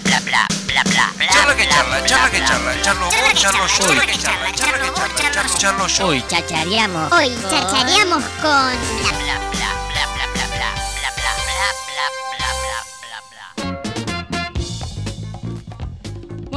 bla 0.00 0.20
bla 0.20 0.46
bla 0.66 0.82
bla 0.84 1.12
bla. 1.16 1.32
Charla 1.32 1.56
que 1.56 1.68
charla, 1.68 2.04
charla 2.04 2.30
que 2.30 2.44
charla, 2.44 2.82
charlo 2.82 3.06
vos, 3.06 3.34
charlo 3.34 3.66
yo, 3.66 3.84
charla 3.84 4.06
que 4.06 4.18
charla, 4.18 4.52
charla 4.52 4.78
que 4.78 5.30
charla, 5.30 5.58
charlo, 5.58 5.86
yo. 5.86 6.06
Hoy 6.06 6.24
chachareamos. 6.28 7.12
Hoy 7.12 7.36
chachareamos 7.50 8.22
con 8.40 8.72
Bla 9.02 9.10
bla 9.10 9.18
bla 9.18 9.38
bla 9.38 9.51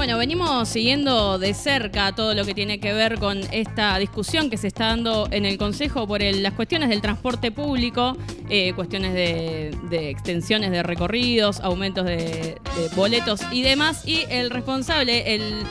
Bueno, 0.05 0.19
venimos 0.19 0.69
siguiendo 0.69 1.39
de 1.39 1.55
cerca 1.55 2.11
todo 2.13 2.35
lo 2.35 2.45
que 2.45 2.53
tiene 2.53 2.79
que 2.79 2.93
ver 2.93 3.17
con 3.17 3.39
esta 3.51 3.97
discusión 3.97 4.51
que 4.51 4.57
se 4.57 4.67
está 4.67 4.89
dando 4.89 5.27
en 5.31 5.45
el 5.45 5.57
Consejo 5.57 6.05
por 6.05 6.21
el- 6.21 6.43
las 6.43 6.53
cuestiones 6.53 6.89
del 6.89 7.01
transporte 7.01 7.51
público, 7.51 8.15
eh, 8.47 8.73
cuestiones 8.75 9.15
de, 9.15 9.75
de 9.89 10.11
extensiones 10.11 10.69
de 10.69 10.83
recorridos, 10.83 11.59
aumentos 11.59 12.05
de, 12.05 12.17
de 12.17 12.89
boletos 12.95 13.41
y 13.51 13.63
demás. 13.63 14.07
Y 14.07 14.25
el 14.29 14.51
responsable, 14.51 15.33
el, 15.33 15.63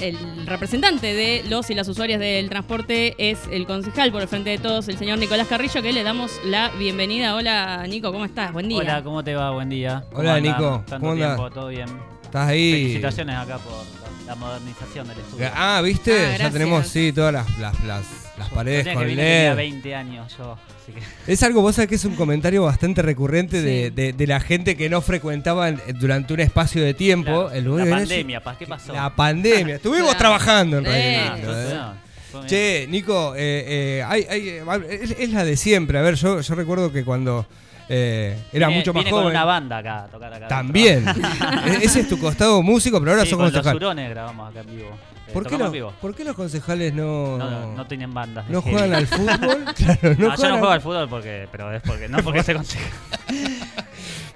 el 0.00 0.46
representante 0.46 1.12
de 1.12 1.44
los 1.50 1.68
y 1.68 1.74
las 1.74 1.86
usuarias 1.86 2.18
del 2.18 2.48
transporte 2.48 3.14
es 3.18 3.40
el 3.52 3.66
concejal 3.66 4.10
por 4.10 4.22
el 4.22 4.28
frente 4.28 4.48
de 4.48 4.58
todos, 4.58 4.88
el 4.88 4.96
señor 4.96 5.18
Nicolás 5.18 5.48
Carrillo, 5.48 5.82
que 5.82 5.92
le 5.92 6.02
damos 6.02 6.40
la 6.46 6.70
bienvenida. 6.78 7.36
Hola 7.36 7.84
Nico, 7.86 8.10
¿cómo 8.10 8.24
estás? 8.24 8.54
Buen 8.54 8.70
día. 8.70 8.78
Hola, 8.78 9.02
¿cómo 9.02 9.22
te 9.22 9.34
va? 9.34 9.50
Buen 9.50 9.68
día. 9.68 10.02
¿Cómo 10.08 10.20
Hola? 10.22 10.40
Nico. 10.40 10.82
¿Cómo 10.88 11.50
todo 11.50 11.68
bien. 11.68 12.11
Estás 12.32 12.48
ahí. 12.48 12.72
Felicitaciones 12.72 13.36
acá 13.36 13.58
por 13.58 13.74
la, 14.26 14.34
modernización 14.34 15.06
del 15.06 15.18
estudio. 15.18 15.50
Ah, 15.54 15.82
¿viste? 15.84 16.12
Ah, 16.32 16.36
ya 16.38 16.50
tenemos, 16.50 16.86
sí, 16.88 17.12
todas 17.12 17.30
las, 17.30 17.58
las, 17.58 17.84
las, 17.84 18.06
las 18.38 18.48
paredes 18.48 18.88
con 18.94 19.06
que 19.06 19.14
LED. 19.14 19.54
20 19.54 19.94
años 19.94 20.34
yo, 20.38 20.52
así 20.82 20.92
que... 20.92 21.30
Es 21.30 21.42
algo, 21.42 21.60
vos 21.60 21.74
sabés 21.74 21.90
que 21.90 21.96
es 21.96 22.04
un 22.06 22.16
comentario 22.16 22.62
bastante 22.62 23.02
recurrente 23.02 23.60
de, 23.60 23.88
Sí. 23.88 23.94
de- 23.94 24.12
de 24.14 24.26
la 24.26 24.40
gente 24.40 24.78
que 24.78 24.88
no 24.88 25.02
frecuentaba 25.02 25.68
en- 25.68 25.82
durante 26.00 26.32
un 26.32 26.40
espacio 26.40 26.82
de 26.82 26.94
tiempo 26.94 27.24
Claro, 27.48 27.50
el 27.50 27.64
lugar 27.64 27.86
la 27.86 27.96
de- 27.96 28.00
pandemia, 28.00 28.42
pa, 28.42 28.56
¿qué 28.56 28.66
pasó? 28.66 28.94
La 28.94 29.14
pandemia. 29.14 29.74
Estuvimos 29.74 30.04
Claro. 30.16 30.18
trabajando 30.18 30.78
en 30.78 30.84
realidad. 30.86 31.38
¿eh? 31.38 31.74
no. 32.32 32.46
Che, 32.46 32.86
Nico, 32.88 33.34
eh, 33.36 33.98
eh, 33.98 34.04
hay- 34.08 34.26
hay- 34.30 34.62
es, 34.88 35.10
es 35.18 35.30
la 35.32 35.44
de 35.44 35.54
siempre. 35.58 35.98
A 35.98 36.00
ver, 36.00 36.14
yo, 36.14 36.40
yo 36.40 36.54
recuerdo 36.54 36.90
que 36.90 37.04
cuando 37.04 37.46
eh, 37.88 38.38
era 38.52 38.70
mucho 38.70 38.92
más 38.92 39.00
vine 39.02 39.10
con 39.10 39.20
joven. 39.22 39.36
una 39.36 39.44
banda 39.44 39.78
acá 39.78 40.04
a 40.04 40.06
tocar 40.08 40.32
acá. 40.34 40.48
También. 40.48 41.04
E- 41.66 41.84
Ese 41.84 42.00
es 42.00 42.08
tu 42.08 42.18
costado 42.18 42.62
músico, 42.62 42.98
pero 43.00 43.12
ahora 43.12 43.24
Sí, 43.24 43.30
sos 43.30 43.36
con 43.36 43.44
los 43.46 43.52
concejal. 43.54 43.76
hurones 43.76 44.10
grabamos 44.10 44.50
acá 44.50 44.60
en 44.60 44.76
vivo. 44.76 44.88
Eh, 45.28 45.32
¿Por 45.32 45.44
qué, 45.44 45.50
tocamos 45.50 45.58
los, 45.60 45.66
en 45.68 45.72
vivo. 45.72 45.92
¿Por 46.00 46.14
qué 46.14 46.24
los 46.24 46.36
concejales 46.36 46.92
no, 46.94 47.38
No, 47.38 47.50
no, 47.50 47.74
no 47.74 47.86
tienen 47.86 48.12
bandas. 48.12 48.46
de 48.46 48.52
no 48.52 48.62
juegan 48.62 48.94
al 48.94 49.06
fútbol? 49.08 49.64
Claro, 49.74 50.16
no, 50.18 50.28
No, 50.28 50.36
yo 50.36 50.48
no 50.48 50.58
juego 50.58 50.68
al 50.70 50.80
fútbol 50.80 51.08
porque, 51.08 51.48
pero 51.50 51.72
es 51.72 51.82
porque, 51.82 52.08
no 52.08 52.18
porque 52.22 52.42
se 52.42 52.54
conseja. 52.54 52.90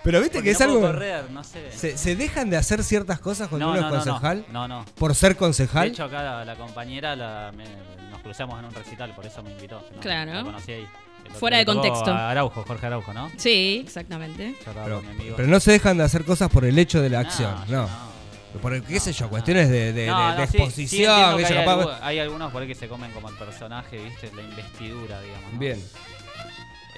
Pero 0.02 0.20
viste 0.20 0.41
que 0.41 0.50
es 0.52 0.61
algo. 0.61 0.80
correr, 0.80 1.28
no 1.33 1.42
sé. 1.42 1.72
Se, 1.72 1.98
se 1.98 2.14
dejan 2.14 2.48
de 2.48 2.56
hacer 2.56 2.84
ciertas 2.84 3.19
cosas 3.19 3.48
cuando 3.48 3.67
no, 3.67 3.72
uno 3.72 3.80
no, 3.80 3.89
es 3.89 4.05
concejal? 4.05 4.44
no, 4.52 4.69
no, 4.69 4.78
no. 4.80 4.84
¿Por 4.94 5.17
ser 5.17 5.30
De 5.30 5.36
concejal? 5.36 5.89
hecho, 5.89 6.05
acá 6.05 6.22
la, 6.22 6.44
la 6.44 6.55
compañera 6.55 7.17
la- 7.17 7.50
me- 7.56 7.64
nos 8.11 8.20
cruzamos 8.20 8.56
en 8.61 8.67
un 8.67 8.72
recital, 8.72 9.12
por 9.17 9.27
eso 9.27 9.42
me 9.42 9.50
invitó. 9.50 9.83
¿no? 9.94 10.00
Claro. 10.00 10.33
La 10.33 10.42
conocí 10.44 10.70
ahí. 10.72 10.86
Fuera 11.34 11.58
de 11.58 11.64
contexto. 11.66 12.10
a 12.12 12.30
Araujo, 12.30 12.64
Jorge 12.66 12.86
Araujo, 12.86 13.12
¿no? 13.12 13.30
Sí, 13.36 13.82
exactamente. 13.84 14.55
Pero, 14.64 15.02
pero 15.36 15.48
no 15.48 15.60
se 15.60 15.72
dejan 15.72 15.98
de 15.98 16.05
hacer 16.05 16.24
cosas 16.24 16.50
por 16.50 16.64
el 16.64 16.78
hecho 16.78 17.00
de 17.02 17.10
la 17.10 17.22
No, 17.22 17.28
acción. 17.28 17.66
yo 17.68 17.83
No. 17.83 18.16
Por 18.62 18.72
el- 18.72 18.83
qué 18.84 18.98
sé 19.00 19.12
yo, 19.12 19.28
cuestiones 19.28 19.68
de, 19.68 19.92
de- 19.92 20.06
No, 20.06 20.18
de- 20.30 20.34
no, 20.34 20.41
de 20.41 20.46
sí, 20.46 20.52
sí 20.52 20.56
exposición. 20.62 21.36
que 21.36 21.44
hay, 21.44 21.55
capaz- 21.66 21.98
hay 22.00 22.18
algunos 22.20 22.50
por 22.50 22.62
ahí 22.62 22.68
que 22.68 22.74
se 22.74 22.88
comen 22.88 23.10
como 23.12 23.28
el 23.28 23.34
personaje, 23.36 23.98
¿viste? 23.98 24.30
La 24.34 24.41
investidura, 24.42 25.20
digamos. 25.20 25.52
¿no? 25.52 25.58
Bien, 25.58 25.78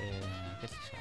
Eh, 0.01 0.21
qué 0.61 0.69
sé 0.69 0.75
yo, 0.93 0.99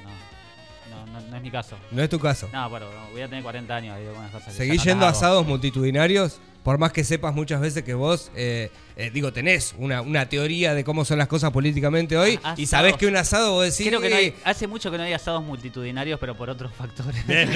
no. 0.96 1.06
No, 1.06 1.20
no, 1.20 1.26
no 1.30 1.36
es 1.36 1.42
mi 1.42 1.50
caso. 1.50 1.76
no 1.92 2.02
es 2.02 2.08
tu 2.10 2.18
caso. 2.18 2.48
No, 2.52 2.68
bueno, 2.70 2.86
voy 3.12 3.22
a 3.22 3.28
tener 3.28 3.42
40 3.44 3.76
años, 3.76 3.96
hay 3.96 4.06
algunas 4.06 4.30
cosas 4.32 4.48
que 4.48 4.54
Seguís 4.54 4.78
no 4.78 4.84
yendo 4.84 5.06
a 5.06 5.10
asados 5.10 5.46
multitudinarios, 5.46 6.40
por 6.62 6.78
más 6.78 6.92
que 6.92 7.04
sepas 7.04 7.34
muchas 7.34 7.60
veces 7.60 7.82
que 7.82 7.94
vos, 7.94 8.30
eh, 8.36 8.70
eh, 8.96 9.10
digo, 9.12 9.32
tenés 9.32 9.74
una, 9.78 10.02
una 10.02 10.28
teoría 10.28 10.74
de 10.74 10.82
cómo 10.84 11.04
son 11.04 11.18
las 11.18 11.28
cosas 11.28 11.52
políticamente 11.52 12.16
hoy 12.18 12.38
Ah, 12.42 12.54
y 12.56 12.66
sabés 12.66 12.96
que 12.96 13.06
un 13.06 13.16
asado 13.16 13.52
vos 13.52 13.64
decís. 13.64 13.86
Creo 13.88 14.00
que 14.00 14.10
no 14.10 14.16
hay- 14.16 14.26
"Eh, 14.26 14.34
hace 14.44 14.66
mucho 14.66 14.90
que 14.90 14.98
no 14.98 15.04
hay 15.04 15.12
asados 15.12 15.42
multitudinarios, 15.42 16.18
pero 16.18 16.36
por 16.36 16.50
otros 16.50 16.72
factores. 16.74 17.24
bien. 17.26 17.48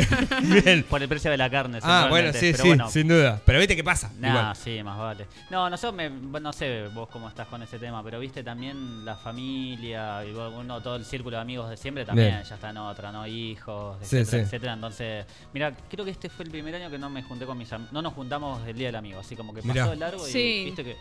por 0.88 1.02
el 1.02 1.08
precio 1.08 1.30
de 1.30 1.36
la 1.36 1.50
carne. 1.50 1.78
Ah, 1.82 2.06
bueno, 2.08 2.32
sí, 2.32 2.38
pero 2.52 2.62
sí, 2.62 2.68
bueno, 2.68 2.90
sin 2.90 3.08
duda. 3.08 3.40
Pero 3.44 3.58
viste 3.58 3.74
qué 3.76 3.82
pasa. 3.84 4.12
Nah, 4.18 4.28
Igual. 4.28 4.56
sí, 4.56 4.82
más 4.84 4.98
vale. 4.98 5.26
No, 5.50 5.68
nosotros 5.68 5.94
me, 5.94 6.08
no 6.40 6.52
sé 6.52 6.86
vos 6.94 7.08
cómo 7.08 7.28
estás 7.28 7.48
con 7.48 7.62
ese 7.62 7.78
tema, 7.78 8.02
pero 8.04 8.20
viste 8.20 8.42
también 8.44 9.04
la 9.04 9.16
familia, 9.16 10.24
y 10.24 10.30
uno, 10.32 10.80
todo 10.80 10.96
el 10.96 11.04
círculo 11.04 11.36
de 11.36 11.42
amigos 11.42 11.68
de 11.70 11.76
siempre 11.76 12.04
también 12.04 12.28
Bien. 12.28 12.42
ya 12.44 12.54
está 12.54 12.70
en 12.70 12.76
otra, 12.78 13.10
¿no? 13.12 13.26
Hijos, 13.26 13.98
Sí, 14.02 14.16
etcétera, 14.18 14.42
sí. 14.42 14.46
etcétera. 14.46 14.72
Entonces, 14.74 15.26
mira, 15.52 15.74
creo 15.90 16.04
que 16.04 16.10
este 16.12 16.28
fue 16.28 16.44
el 16.44 16.50
primer 16.50 16.74
año 16.76 16.90
que 16.90 16.98
no 16.98 17.10
me 17.10 17.22
junté 17.22 17.46
con 17.46 17.58
mis 17.58 17.72
amigos, 17.72 17.92
no 17.92 18.00
nos 18.02 18.12
juntamos 18.14 18.66
el 18.66 18.76
día 18.76 18.91
del 18.92 18.98
amigo, 18.98 19.20
así 19.20 19.34
como 19.36 19.52
que 19.54 19.60
pasó 19.62 19.72
Mirá. 19.72 19.88
de 19.90 19.96
largo 19.96 20.28
y 20.28 20.32
Sí. 20.32 20.62
viste 20.66 20.84
que 20.84 20.96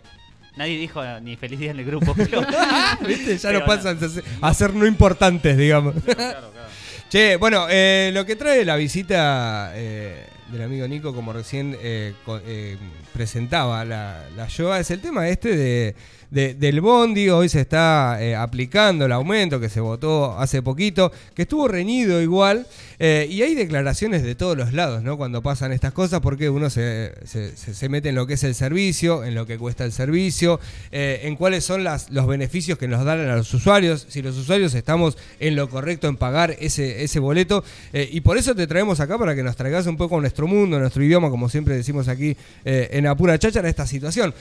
nadie 0.56 0.78
dijo 0.78 1.02
ni 1.22 1.36
feliz 1.36 1.60
día 1.60 1.72
en 1.72 1.80
el 1.80 1.86
grupo. 1.86 2.14
pero- 2.18 2.42
¿Viste? 3.08 3.38
Ya 3.38 3.50
Pero 3.50 3.60
no 3.62 3.66
pasan 3.66 3.98
a 4.04 4.10
ser- 4.10 4.24
a 4.42 4.54
ser 4.54 4.74
no 4.74 4.86
importantes, 4.88 5.58
digamos. 5.58 5.94
pero 6.06 6.18
claro, 6.18 6.52
claro. 6.52 6.68
Che, 7.10 7.36
bueno, 7.36 7.68
eh, 7.70 8.10
lo 8.14 8.26
que 8.26 8.38
trae 8.38 8.64
la 8.64 8.78
visita 8.78 9.72
eh, 9.76 10.26
del 10.50 10.62
amigo 10.64 10.88
Nico, 10.88 11.14
como 11.14 11.34
recién 11.34 11.76
eh, 11.82 12.14
co- 12.26 12.40
eh, 12.46 12.78
presentaba 13.14 13.84
la, 13.84 14.28
la 14.38 14.48
yoga, 14.48 14.80
es 14.80 14.90
el 14.92 15.02
tema 15.02 15.28
este 15.28 15.56
de, 15.58 15.96
de- 16.32 16.56
del 16.56 16.82
bondi. 16.82 17.30
Hoy 17.30 17.48
se 17.50 17.62
está 17.62 18.18
eh, 18.22 18.36
aplicando 18.36 19.06
el 19.06 19.12
aumento 19.12 19.60
que 19.60 19.70
se 19.70 19.80
votó 19.82 20.38
hace 20.40 20.62
poquito, 20.64 21.12
que 21.36 21.44
estuvo 21.44 21.68
reñido 21.68 22.22
igual. 22.22 22.66
eh, 23.04 23.28
y 23.32 23.42
hay 23.42 23.56
declaraciones 23.56 24.22
de 24.22 24.36
todos 24.36 24.56
los 24.56 24.74
lados, 24.74 25.02
¿no? 25.02 25.18
Cuando 25.18 25.42
pasan 25.42 25.72
estas 25.72 25.92
cosas, 25.92 26.20
porque 26.22 26.52
uno 26.52 26.70
se, 26.70 27.12
se- 27.26 27.90
mete 27.90 28.10
en 28.10 28.16
lo 28.16 28.28
que 28.28 28.36
es 28.36 28.44
el 28.44 28.54
servicio, 28.54 29.24
en 29.24 29.34
lo 29.34 29.48
que 29.48 29.58
cuesta 29.58 29.84
el 29.86 29.92
servicio, 29.92 30.60
eh, 30.92 31.22
en 31.24 31.36
cuáles 31.36 31.66
son 31.66 31.84
las, 31.84 32.12
los 32.12 32.28
beneficios 32.28 32.78
que 32.78 32.88
nos 32.88 33.04
dan 33.04 33.20
a 33.28 33.36
los 33.36 33.52
usuarios, 33.56 34.06
si 34.08 34.22
los 34.22 34.38
usuarios 34.38 34.76
estamos 34.76 35.18
en 35.40 35.56
lo 35.56 35.68
correcto 35.68 36.08
en 36.08 36.16
pagar 36.16 36.56
ese, 36.60 37.04
ese 37.04 37.20
boleto. 37.20 37.64
y 37.92 38.22
por 38.22 38.38
eso 38.38 38.54
te 38.56 38.68
traemos 38.68 39.00
acá 39.00 39.18
para 39.18 39.34
que 39.36 39.42
nos 39.42 39.56
traigas 39.56 39.88
un 39.88 39.98
poco 39.98 40.22
nuestro 40.22 40.46
mundo, 40.48 40.80
nuestro 40.80 41.04
idioma, 41.04 41.32
como 41.32 41.50
siempre 41.50 41.76
decimos 41.76 42.08
aquí 42.08 42.38
en 42.64 43.08
Apura 43.08 43.38
Cháchara, 43.40 43.68
esta 43.68 43.88
situación. 43.88 44.32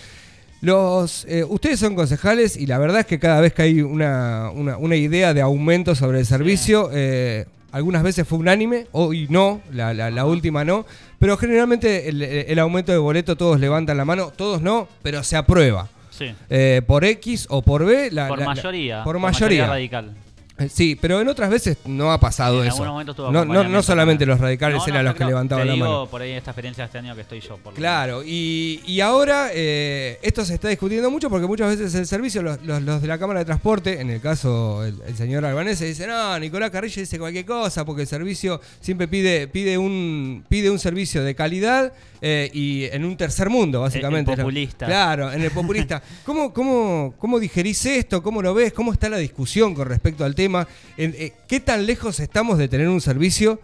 Los, 0.61 1.25
eh, 1.27 1.45
ustedes 1.45 1.81
son 1.81 1.95
concejales 1.95 2.57
y 2.57 2.67
la 2.67 2.79
verdad 2.79 3.01
es 3.01 3.07
que 3.07 3.19
cada 3.19 3.41
vez 3.41 3.55
que 3.55 3.63
hay 3.63 3.81
una, 3.81 4.51
una- 4.55 4.77
una 4.77 4.97
idea 4.97 5.33
de 5.33 5.41
aumento 5.41 5.95
sobre 5.95 6.19
el 6.21 6.27
servicio, 6.27 6.91
eh, 6.93 7.47
algunas 7.73 8.03
veces 8.03 8.27
fue 8.29 8.39
unánime, 8.39 8.87
hoy 8.93 9.27
no, 9.31 9.63
la, 9.73 9.95
la- 9.95 10.11
la 10.11 10.27
última 10.27 10.65
no, 10.65 10.85
pero 11.19 11.37
generalmente 11.39 12.09
el, 12.09 12.21
el 12.23 12.59
aumento 12.59 12.93
de 12.93 12.99
boleto 12.99 13.37
todos 13.37 13.59
levantan 13.59 13.97
la 13.97 14.05
mano, 14.05 14.33
todos 14.37 14.61
no, 14.61 14.87
pero 15.03 15.23
se 15.23 15.37
aprueba. 15.37 15.89
Sí. 16.11 16.35
Eh, 16.51 16.83
por 16.87 17.05
X 17.07 17.47
o 17.49 17.63
por 17.63 17.87
B. 17.87 18.11
la- 18.11 18.29
por 18.29 18.39
la- 18.39 18.45
la- 18.45 18.55
mayoría. 18.55 19.05
por 19.05 19.19
mayoría. 19.19 19.67
radical. 19.67 20.15
Eh, 20.61 20.69
Sí, 20.73 20.97
pero 21.01 21.21
en 21.21 21.29
otras 21.29 21.51
veces 21.51 21.79
no 21.87 22.13
ha 22.13 22.21
pasado 22.21 22.61
En 22.63 22.69
eso. 22.69 22.75
algunos 22.75 22.93
momentos 22.93 23.17
tuvo 23.17 23.33
No, 23.33 23.45
no, 23.45 23.65
no 23.65 23.83
solamente 23.83 24.25
los 24.27 24.39
radicales 24.39 24.79
No, 24.79 24.87
eran 24.87 25.05
los 25.07 25.15
que 25.15 25.25
levantaban 25.25 25.65
te 25.65 25.69
la 25.69 25.75
digo 25.75 25.87
mano. 25.87 26.07
por 26.11 26.23
ahí 26.23 26.33
esta 26.33 26.51
experiencia 26.53 26.85
de 26.85 26.87
este 26.87 26.99
año 26.99 27.15
que 27.15 27.23
estoy 27.23 27.41
yo. 27.41 27.57
Por 27.59 27.75
Claro, 27.75 28.23
y, 28.25 28.81
y 28.87 29.01
ahora 29.01 29.51
eh, 29.53 30.19
esto 30.23 30.45
se 30.45 30.55
está 30.55 30.69
discutiendo 30.69 31.11
mucho 31.11 31.29
porque 31.31 31.47
muchas 31.47 31.77
veces 31.77 31.95
el 31.95 32.07
servicio, 32.07 32.43
los, 32.43 32.63
los- 32.63 32.83
los 32.83 33.03
de 33.03 33.09
la 33.09 33.19
Cámara 33.19 33.41
de 33.41 33.45
Transporte, 33.47 34.01
en 34.01 34.11
el 34.11 34.21
caso 34.21 34.85
el, 34.85 34.97
el 35.07 35.17
señor 35.17 35.45
Albanese, 35.45 35.87
dice, 35.87 36.07
no, 36.07 36.39
Nicolás 36.39 36.71
Carrillo 36.71 37.01
dice 37.01 37.19
cualquier 37.19 37.45
cosa 37.47 37.85
porque 37.85 38.03
el 38.03 38.09
servicio 38.09 38.61
siempre 38.81 39.09
pide, 39.09 39.49
pide, 39.49 39.79
un, 39.79 40.45
pide 40.49 40.71
un 40.71 40.79
servicio 40.79 41.25
de 41.25 41.35
calidad 41.35 41.93
eh, 42.23 42.51
y 42.53 42.85
en 42.85 43.05
un 43.05 43.17
tercer 43.17 43.49
mundo, 43.51 43.81
básicamente. 43.81 44.33
El- 44.33 44.39
el 44.39 44.45
populista. 44.45 44.87
Claro, 44.87 45.33
en 45.33 45.43
el 45.43 45.51
populista. 45.51 46.03
¿Cómo, 46.25 46.53
cómo, 46.53 47.15
¿Cómo 47.19 47.39
digerís 47.41 47.85
esto? 47.87 48.23
¿Cómo 48.23 48.43
lo 48.43 48.53
ves? 48.55 48.73
¿Cómo 48.73 48.93
está 48.93 49.09
la 49.09 49.19
discusión 49.19 49.75
con 49.75 49.89
respecto 49.89 50.25
al 50.25 50.35
tema? 50.35 50.67
Eh, 50.97 51.33
¿Qué 51.49 51.61
tan 51.61 51.87
lejos 51.87 52.21
estamos 52.21 52.59
de 52.59 52.69
tener 52.69 52.89
un 52.89 53.01
servicio 53.01 53.61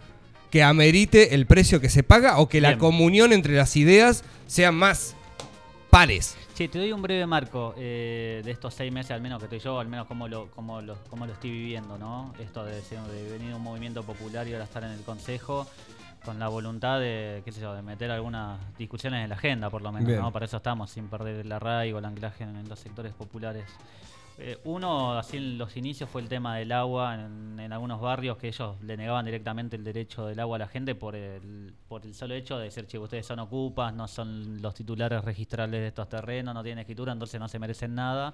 que 0.51 0.63
amerite 0.63 1.35
el 1.35 1.45
precio 1.45 1.81
que 1.81 1.89
se 1.89 2.03
paga 2.03 2.39
o 2.39 2.47
que 2.47 2.61
la 2.61 2.77
comunión 2.77 3.33
entre 3.33 3.55
las 3.55 3.75
ideas 3.75 4.23
sean 4.47 4.75
más 4.75 5.13
pares? 5.89 6.35
Sí, 6.53 6.67
te 6.67 6.79
doy 6.79 6.91
un 6.91 7.03
breve 7.03 7.27
marco 7.27 7.75
eh, 7.77 8.41
de 8.43 8.49
estos 8.51 8.73
seis 8.73 8.91
meses, 8.91 9.11
al 9.11 9.21
menos 9.21 9.37
que 9.37 9.45
estoy 9.45 9.59
yo, 9.59 9.79
al 9.79 9.87
menos 9.87 10.07
cómo 10.07 10.27
lo, 10.27 10.47
cómo 10.55 10.81
lo, 10.81 10.97
cómo 11.07 11.27
lo 11.27 11.33
estoy 11.33 11.51
viviendo, 11.51 11.99
¿no? 11.99 12.33
Esto 12.39 12.65
de, 12.65 12.77
de 12.81 13.31
venir 13.31 13.53
un 13.53 13.61
movimiento 13.61 14.01
popular 14.01 14.47
y 14.47 14.53
ahora 14.53 14.63
estar 14.65 14.83
en 14.83 14.89
el 14.91 15.01
consejo 15.01 15.67
con 16.27 16.39
la 16.39 16.49
voluntad 16.49 16.99
de, 16.99 17.41
qué 17.45 17.53
sé 17.53 17.61
yo, 17.61 17.73
de 17.73 17.81
meter 17.81 18.11
algunas 18.11 18.59
discusiones 18.77 19.23
en 19.23 19.29
la 19.29 19.35
agenda, 19.35 19.69
por 19.69 19.81
lo 19.81 19.93
menos, 19.93 20.07
Bien. 20.07 20.19
¿no? 20.19 20.29
Para 20.33 20.43
eso 20.43 20.57
estamos, 20.57 20.89
sin 20.89 21.07
perder 21.07 21.37
el 21.37 21.49
arraigo, 21.49 21.99
el 21.99 22.05
anclaje 22.05 22.43
en, 22.43 22.67
los 22.67 22.77
sectores 22.77 23.13
populares. 23.13 23.63
Eh, 24.37 24.59
uno, 24.65 25.17
así 25.17 25.37
en 25.37 25.57
los 25.57 25.77
inicios, 25.77 26.09
fue 26.09 26.21
el 26.21 26.27
tema 26.27 26.57
del 26.57 26.73
agua 26.73 27.15
en, 27.15 27.57
en 27.61 27.71
algunos 27.71 28.01
barrios 28.01 28.35
que 28.35 28.49
ellos 28.49 28.75
le 28.81 28.97
negaban 28.97 29.23
directamente 29.23 29.77
el 29.77 29.85
derecho 29.85 30.27
del 30.27 30.41
agua 30.41 30.57
a 30.57 30.59
la 30.59 30.67
gente 30.67 30.95
por 30.95 31.15
el, 31.15 31.73
por 31.87 32.05
el 32.05 32.13
solo 32.13 32.33
hecho 32.33 32.57
de 32.57 32.65
decir, 32.65 32.87
che, 32.87 32.99
ustedes 32.99 33.25
son 33.25 33.39
ocupas, 33.39 33.93
no 33.93 34.05
son 34.09 34.61
los 34.61 34.75
titulares 34.75 35.23
registrales 35.23 35.79
de 35.79 35.87
estos 35.87 36.09
terrenos, 36.09 36.53
no 36.53 36.61
tienen 36.61 36.79
escritura, 36.79 37.13
entonces 37.13 37.39
no 37.39 37.47
se 37.47 37.57
merecen 37.57 37.95
nada. 37.95 38.33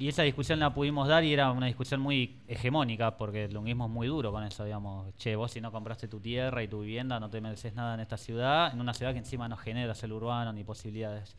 Y 0.00 0.08
esa 0.08 0.22
discusión 0.22 0.58
la 0.58 0.72
pudimos 0.72 1.08
dar 1.08 1.24
y 1.24 1.34
era 1.34 1.52
una 1.52 1.66
discusión 1.66 2.00
muy 2.00 2.40
hegemónica, 2.48 3.18
porque 3.18 3.44
el 3.44 3.52
lunguismo 3.52 3.84
es 3.84 3.90
muy 3.90 4.06
duro 4.06 4.32
con 4.32 4.42
eso, 4.44 4.64
digamos. 4.64 5.14
Che, 5.16 5.36
vos 5.36 5.50
si 5.50 5.60
no 5.60 5.70
compraste 5.70 6.08
tu 6.08 6.20
tierra 6.20 6.62
y 6.62 6.68
tu 6.68 6.80
vivienda, 6.80 7.20
no 7.20 7.28
te 7.28 7.42
mereces 7.42 7.74
nada 7.74 7.92
en 7.92 8.00
esta 8.00 8.16
ciudad, 8.16 8.72
en 8.72 8.80
una 8.80 8.94
ciudad 8.94 9.12
que 9.12 9.18
encima 9.18 9.46
no 9.46 9.58
genera 9.58 9.92
el 10.00 10.12
urbano 10.12 10.54
ni 10.54 10.64
posibilidades. 10.64 11.36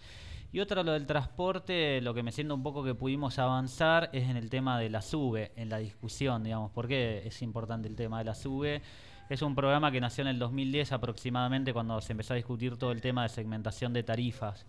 Y 0.52 0.60
otra, 0.60 0.84
lo 0.84 0.92
del 0.92 1.08
transporte, 1.08 2.02
lo 2.02 2.14
que 2.14 2.22
me 2.22 2.32
siento 2.32 2.54
un 2.54 2.62
poco 2.62 2.84
que 2.84 2.94
pudimos 2.94 3.40
avanzar 3.40 4.12
es 4.14 4.30
en 4.30 4.38
el 4.38 4.52
tema 4.52 4.78
de 4.78 4.92
la 4.92 5.02
SUBE, 5.02 5.54
en 5.56 5.70
la 5.70 5.80
discusión, 5.80 6.44
digamos. 6.44 6.70
¿Por 6.70 6.88
qué 6.88 7.24
es 7.26 7.42
importante 7.42 7.88
el 7.88 7.96
tema 7.96 8.20
de 8.20 8.26
la 8.26 8.36
SUBE? 8.36 8.84
Es 9.28 9.42
un 9.42 9.56
programa 9.56 9.92
que 9.92 10.00
nació 10.00 10.22
en 10.22 10.28
el 10.28 10.38
2010 10.38 10.92
aproximadamente 10.92 11.74
cuando 11.74 12.00
se 12.00 12.14
empezó 12.14 12.34
a 12.34 12.36
discutir 12.36 12.78
todo 12.78 12.92
el 12.92 13.02
tema 13.02 13.24
de 13.24 13.30
segmentación 13.30 13.92
de 13.92 14.04
tarifas. 14.04 14.68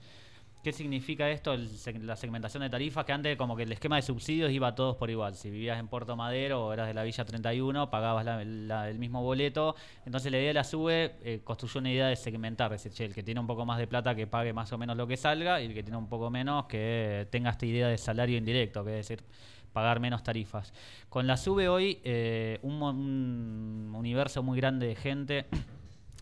¿Qué 0.62 0.72
significa 0.72 1.28
esto? 1.28 1.56
La 1.56 2.14
segmentación 2.14 2.62
de 2.62 2.70
tarifas, 2.70 3.04
que 3.04 3.12
antes 3.12 3.36
como 3.36 3.56
que 3.56 3.64
el 3.64 3.72
esquema 3.72 3.96
de 3.96 4.02
subsidios 4.02 4.52
iba 4.52 4.68
a 4.68 4.74
todos 4.76 4.94
por 4.96 5.10
igual. 5.10 5.34
Si 5.34 5.50
vivías 5.50 5.76
en 5.80 5.88
Puerto 5.88 6.14
Madero 6.14 6.66
o 6.66 6.72
eras 6.72 6.86
de 6.86 6.94
la 6.94 7.02
Villa 7.02 7.24
31, 7.24 7.90
pagabas 7.90 8.24
la- 8.24 8.44
la- 8.44 8.88
el 8.88 9.00
mismo 9.00 9.22
boleto. 9.24 9.74
Entonces 10.06 10.30
la 10.30 10.38
idea 10.38 10.48
de 10.48 10.54
la 10.54 10.62
SUBE 10.62 11.16
eh, 11.24 11.40
construyó 11.42 11.80
una 11.80 11.90
idea 11.90 12.06
de 12.06 12.14
segmentar, 12.14 12.72
es 12.72 12.84
decir, 12.84 12.96
che, 12.96 13.04
el 13.06 13.12
que 13.14 13.24
tiene 13.24 13.40
un 13.40 13.48
poco 13.48 13.66
más 13.66 13.76
de 13.78 13.88
plata 13.88 14.14
que 14.14 14.28
pague 14.28 14.52
más 14.52 14.72
o 14.72 14.78
menos 14.78 14.96
lo 14.96 15.08
que 15.08 15.16
salga 15.16 15.60
y 15.60 15.66
el 15.66 15.74
que 15.74 15.82
tiene 15.82 15.96
un 15.96 16.08
poco 16.08 16.30
menos 16.30 16.66
que 16.66 17.26
tenga 17.30 17.50
esta 17.50 17.66
idea 17.66 17.88
de 17.88 17.98
salario 17.98 18.38
indirecto, 18.38 18.84
que 18.84 19.00
es 19.00 19.08
decir, 19.08 19.24
pagar 19.72 19.98
menos 19.98 20.22
tarifas. 20.22 20.72
Con 21.08 21.26
la 21.26 21.36
SUBE 21.36 21.68
hoy, 21.68 21.98
eh, 22.04 22.60
un, 22.62 22.80
un 22.82 23.92
universo 23.96 24.44
muy 24.44 24.58
grande 24.60 24.86
de 24.86 24.94
gente 24.94 25.46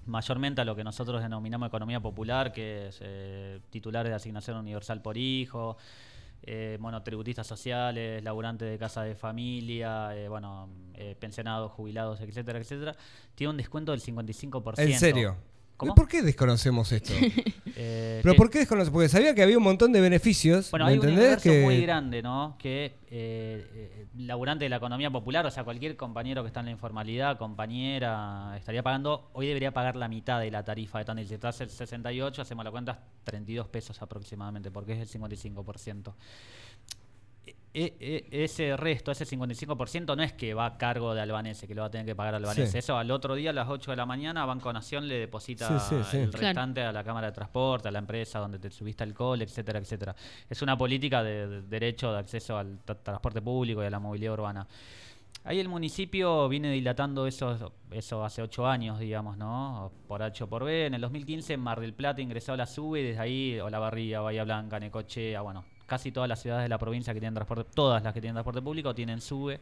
mayormente 0.06 0.60
a 0.60 0.64
lo 0.64 0.74
que 0.74 0.84
nosotros 0.84 1.22
denominamos 1.22 1.68
economía 1.68 2.00
popular, 2.00 2.52
que 2.52 2.88
es 2.88 2.98
eh, 3.00 3.60
titulares 3.70 4.10
de 4.10 4.16
asignación 4.16 4.56
universal 4.56 5.02
por 5.02 5.16
hijo, 5.16 5.76
eh, 6.42 6.78
monotributistas 6.80 7.46
sociales, 7.46 8.22
laburantes 8.24 8.70
de 8.70 8.78
casa 8.78 9.02
de 9.02 9.14
familia, 9.14 10.16
eh, 10.16 10.26
bueno, 10.26 10.70
eh, 10.94 11.14
pensionados, 11.18 11.70
jubilados, 11.72 12.18
etcétera, 12.22 12.58
etcétera, 12.58 12.96
tiene 13.34 13.50
un 13.50 13.56
descuento 13.58 13.92
del 13.92 14.00
55%. 14.00 14.78
¿En 14.78 14.98
serio? 14.98 15.36
¿Cómo? 15.80 15.94
¿Por 15.94 16.08
qué 16.08 16.22
desconocemos 16.22 16.92
esto? 16.92 17.12
Eh, 17.82 18.20
¿Pero 18.22 18.34
por 18.34 18.50
qué 18.50 18.58
desconocemos? 18.58 18.92
Porque 18.92 19.08
sabía 19.08 19.34
que 19.34 19.42
había 19.42 19.56
un 19.56 19.62
montón 19.62 19.90
de 19.90 20.02
beneficios. 20.02 20.70
Bueno, 20.70 20.84
¿me 20.84 20.92
hay 20.92 20.98
un 20.98 21.06
universo 21.06 21.48
que... 21.48 21.62
muy 21.62 21.80
grande, 21.80 22.20
¿no? 22.20 22.56
Que 22.58 22.98
eh, 23.10 24.06
laburante 24.18 24.66
de 24.66 24.68
la 24.68 24.76
economía 24.76 25.10
popular, 25.10 25.46
o 25.46 25.50
sea, 25.50 25.64
cualquier 25.64 25.96
compañero 25.96 26.42
que 26.42 26.48
está 26.48 26.60
en 26.60 26.66
la 26.66 26.72
informalidad, 26.72 27.38
compañera, 27.38 28.54
estaría 28.58 28.82
pagando, 28.82 29.30
hoy 29.32 29.46
debería 29.46 29.72
pagar 29.72 29.96
la 29.96 30.08
mitad 30.08 30.40
de 30.40 30.50
la 30.50 30.62
tarifa 30.62 30.98
de 30.98 31.06
Tandil. 31.06 31.26
Si 31.26 31.34
estás 31.34 31.60
el 31.62 31.70
68, 31.70 32.42
hacemos 32.42 32.64
la 32.64 32.70
cuenta, 32.70 33.02
32 33.24 33.68
pesos 33.68 34.02
aproximadamente, 34.02 34.70
porque 34.70 35.00
es 35.00 35.14
el 35.14 35.22
55%. 35.22 36.12
E- 37.72 37.94
e- 38.32 38.44
ese 38.44 38.76
resto, 38.76 39.12
ese 39.12 39.24
55%, 39.24 40.16
no 40.16 40.22
es 40.24 40.32
que 40.32 40.54
va 40.54 40.66
a 40.66 40.76
cargo 40.76 41.14
de 41.14 41.20
Albanese, 41.20 41.68
que 41.68 41.74
lo 41.76 41.82
va 41.82 41.86
a 41.86 41.90
tener 41.90 42.04
que 42.04 42.16
pagar 42.16 42.34
Albanese. 42.34 42.66
Sí. 42.72 42.78
Eso 42.78 42.96
al 42.98 43.10
otro 43.12 43.36
día, 43.36 43.50
a 43.50 43.52
las 43.52 43.68
8 43.68 43.92
de 43.92 43.96
la 43.96 44.06
mañana, 44.06 44.44
Banco 44.44 44.72
Nación 44.72 45.06
le 45.06 45.20
deposita 45.20 45.78
Sí, 45.78 45.96
sí, 45.96 46.02
sí. 46.10 46.16
el 46.16 46.30
Claro. 46.30 46.46
restante 46.48 46.82
a 46.82 46.90
la 46.92 47.04
Cámara 47.04 47.28
de 47.28 47.32
Transporte, 47.32 47.86
a 47.86 47.92
la 47.92 48.00
empresa 48.00 48.40
donde 48.40 48.58
te 48.58 48.70
subiste 48.70 49.04
alcohol, 49.04 49.40
etcétera, 49.40 49.78
etcétera. 49.78 50.16
Es 50.48 50.60
una 50.62 50.76
política 50.76 51.22
de, 51.22 51.46
de 51.46 51.62
derecho 51.62 52.12
de 52.12 52.18
acceso 52.18 52.58
al 52.58 52.84
tra- 52.84 52.98
transporte 53.04 53.40
público 53.40 53.82
y 53.84 53.86
a 53.86 53.90
la 53.90 54.00
movilidad 54.00 54.32
urbana. 54.32 54.66
Ahí 55.44 55.58
el 55.60 55.68
municipio 55.68 56.48
viene 56.48 56.70
dilatando 56.72 57.26
eso, 57.26 57.72
eso 57.92 58.24
hace 58.24 58.42
ocho 58.42 58.66
años, 58.66 58.98
digamos, 58.98 59.38
¿no? 59.38 59.90
Por 60.06 60.22
H 60.22 60.44
o 60.44 60.48
por 60.48 60.64
B. 60.64 60.86
En 60.86 60.94
el 60.94 61.00
2015 61.00 61.54
en 61.54 61.60
Mar 61.60 61.80
del 61.80 61.94
Plata 61.94 62.20
ingresó 62.20 62.52
a 62.52 62.56
la 62.58 62.66
SUBE 62.66 63.00
y 63.00 63.04
desde 63.04 63.20
ahí 63.20 63.60
Olavarría, 63.60 64.20
Bahía 64.20 64.44
Blanca, 64.44 64.78
Necochea, 64.78 65.40
bueno, 65.40 65.64
casi 65.90 66.12
todas 66.12 66.28
las 66.28 66.40
ciudades 66.40 66.62
de 66.62 66.68
la 66.68 66.78
provincia 66.78 67.12
que 67.12 67.18
tienen 67.18 67.34
transporte, 67.34 67.68
todas 67.74 68.00
las 68.04 68.14
que 68.14 68.20
tienen 68.20 68.36
transporte 68.36 68.62
público 68.62 68.94
tienen 68.94 69.20
SUBE. 69.20 69.58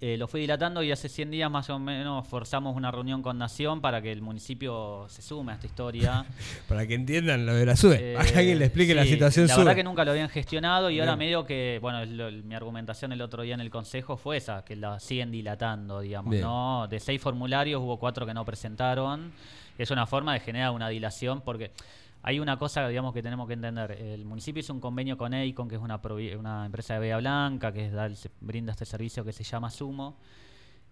Eh, 0.00 0.16
lo 0.16 0.28
fue 0.28 0.40
dilatando 0.40 0.80
y 0.82 0.92
hace 0.92 1.08
100 1.08 1.30
días 1.30 1.50
más 1.50 1.70
o 1.70 1.78
menos 1.78 2.26
forzamos 2.28 2.76
una 2.76 2.90
reunión 2.92 3.20
con 3.22 3.36
Nación 3.38 3.80
para 3.80 4.00
que 4.02 4.12
el 4.12 4.22
municipio 4.22 5.06
se 5.08 5.22
sume 5.22 5.52
a 5.52 5.54
esta 5.56 5.66
historia. 5.66 6.24
Para 6.68 6.86
que 6.86 6.94
entiendan 6.94 7.46
lo 7.46 7.54
de 7.54 7.66
la 7.66 7.74
SUBE. 7.74 8.12
Eh, 8.12 8.14
Para 8.16 8.30
que 8.30 8.38
alguien 8.38 8.58
le 8.60 8.66
explique 8.66 8.94
la 8.94 9.04
situación 9.04 9.46
La 9.48 9.54
SUBE. 9.54 9.64
verdad 9.64 9.76
que 9.76 9.82
nunca 9.84 10.04
lo 10.04 10.10
habían 10.12 10.28
gestionado 10.28 10.90
y 10.90 11.00
ahora 11.00 11.16
medio 11.16 11.44
que, 11.46 11.78
bueno, 11.82 12.04
lo- 12.04 12.30
mi 12.30 12.54
argumentación 12.54 13.12
el 13.12 13.20
otro 13.22 13.42
día 13.42 13.54
en 13.54 13.60
el 13.60 13.70
consejo 13.70 14.16
fue 14.16 14.36
esa, 14.36 14.64
que 14.64 14.76
la 14.76 15.00
siguen 15.00 15.32
dilatando, 15.32 16.00
digamos, 16.00 16.30
Bien. 16.30 16.42
¿no? 16.44 16.86
De 16.88 17.00
seis 17.00 17.20
formularios 17.20 17.80
hubo 17.82 17.98
cuatro 17.98 18.24
que 18.26 18.34
no 18.34 18.44
presentaron. 18.44 19.32
Es 19.78 19.90
una 19.90 20.06
forma 20.06 20.32
de 20.34 20.40
generar 20.40 20.70
una 20.70 20.88
dilación 20.90 21.40
porque 21.40 21.70
hay 22.22 22.40
una 22.40 22.58
cosa, 22.58 22.86
digamos, 22.88 23.14
que 23.14 23.22
tenemos 23.22 23.46
que 23.46 23.54
entender. 23.54 23.92
El 23.92 24.24
municipio 24.24 24.60
hizo 24.60 24.72
un 24.72 24.80
convenio 24.80 25.16
con 25.16 25.32
Eicon, 25.34 25.68
que 25.68 25.76
es 25.76 25.80
una, 25.80 26.00
una 26.38 26.66
empresa 26.66 26.94
de 26.94 27.00
Bahía 27.00 27.16
Blanca, 27.18 27.72
que 27.72 27.90
da 27.90 28.06
el- 28.06 28.16
brinda 28.40 28.72
este 28.72 28.84
servicio 28.84 29.24
que 29.24 29.32
se 29.32 29.44
llama 29.44 29.70
Sumo. 29.70 30.16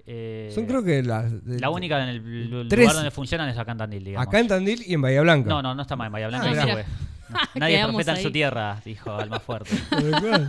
Eh, 0.08 0.52
Son 0.54 0.66
creo 0.66 0.84
que 0.84 1.02
las... 1.02 1.32
la 1.44 1.68
única 1.68 2.00
en 2.02 2.08
el 2.10 2.50
lugar 2.50 2.94
donde 2.94 3.10
funcionan 3.10 3.48
es 3.48 3.58
acá 3.58 3.72
en 3.72 3.78
Tandil, 3.78 4.04
digamos. 4.04 4.28
Acá 4.28 4.38
en 4.38 4.46
Tandil 4.48 4.82
y 4.86 4.94
en 4.94 5.02
Bahía 5.02 5.20
Blanca. 5.22 5.48
No, 5.48 5.60
no, 5.62 5.74
no 5.74 5.82
está 5.82 5.96
más 5.96 6.06
en 6.06 6.12
Bahía 6.12 6.28
Blanca. 6.28 6.46
Ah, 6.62 6.84
Nadie 7.54 7.80
es 7.80 7.86
profeta 7.86 8.16
en 8.16 8.22
su 8.22 8.30
tierra, 8.32 8.80
dijo 8.84 9.12
Almafuerte. 9.12 9.76
Tal 9.90 10.20
cual. 10.20 10.48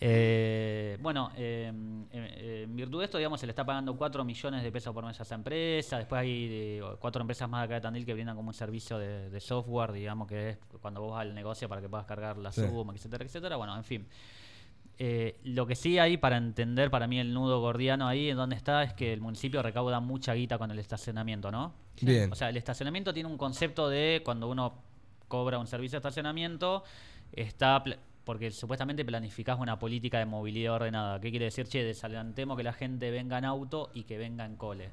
Eh, 0.00 0.98
bueno, 1.00 1.30
eh, 1.36 1.72
eh, 2.12 2.62
en 2.64 2.76
virtud 2.76 2.98
de 3.00 3.04
esto, 3.06 3.18
digamos, 3.18 3.40
se 3.40 3.46
le 3.46 3.50
está 3.52 3.64
pagando 3.64 3.96
4 3.96 4.24
millones 4.24 4.62
de 4.62 4.72
pesos 4.72 4.92
por 4.92 5.04
mes 5.04 5.18
a 5.18 5.22
esa 5.22 5.34
empresa. 5.34 5.98
Después 5.98 6.20
hay 6.20 6.80
cuatro 7.00 7.20
empresas 7.20 7.48
más 7.48 7.64
acá 7.64 7.74
de 7.74 7.80
Tandil 7.80 8.04
que 8.04 8.14
brindan 8.14 8.36
como 8.36 8.48
un 8.48 8.54
servicio 8.54 8.98
de, 8.98 9.30
de 9.30 9.40
software, 9.40 9.92
digamos, 9.92 10.28
que 10.28 10.50
es 10.50 10.58
cuando 10.80 11.00
vos 11.00 11.12
vas 11.12 11.22
al 11.22 11.34
negocio 11.34 11.68
para 11.68 11.80
que 11.80 11.88
puedas 11.88 12.06
cargar 12.06 12.36
la 12.38 12.52
Sí. 12.52 12.62
suma, 12.66 12.92
etcétera, 12.94 13.24
etcétera. 13.24 13.56
Bueno, 13.56 13.76
en 13.76 13.84
fin. 13.84 14.06
Eh, 14.98 15.38
lo 15.44 15.66
que 15.66 15.74
sí 15.74 15.98
hay 15.98 16.16
para 16.16 16.38
entender 16.38 16.90
para 16.90 17.06
mí 17.06 17.18
el 17.20 17.34
nudo 17.34 17.60
gordiano 17.60 18.08
ahí 18.08 18.30
en 18.30 18.36
donde 18.38 18.56
está 18.56 18.82
es 18.82 18.94
que 18.94 19.12
el 19.12 19.20
municipio 19.20 19.62
recauda 19.62 20.00
mucha 20.00 20.32
guita 20.32 20.56
con 20.56 20.70
el 20.70 20.78
estacionamiento, 20.78 21.50
¿no? 21.52 21.74
Bien. 22.00 22.32
O 22.32 22.34
sea, 22.34 22.48
el 22.48 22.56
estacionamiento 22.56 23.12
tiene 23.12 23.28
un 23.28 23.36
concepto 23.36 23.90
de 23.90 24.22
cuando 24.24 24.48
uno 24.48 24.72
cobra 25.28 25.58
un 25.58 25.66
servicio 25.66 25.96
de 25.96 25.98
estacionamiento, 26.00 26.84
está 27.32 27.82
porque 28.24 28.50
supuestamente 28.50 29.04
planificás 29.04 29.58
una 29.60 29.78
política 29.78 30.18
de 30.18 30.26
movilidad 30.26 30.74
ordenada. 30.74 31.20
¿Qué 31.20 31.30
quiere 31.30 31.44
decir? 31.46 31.68
Che, 31.68 31.84
desalentemos 31.84 32.56
que 32.56 32.64
la 32.64 32.72
gente 32.72 33.10
venga 33.12 33.38
en 33.38 33.44
auto 33.44 33.90
y 33.94 34.02
que 34.02 34.18
venga 34.18 34.44
en 34.44 34.56
cole. 34.56 34.90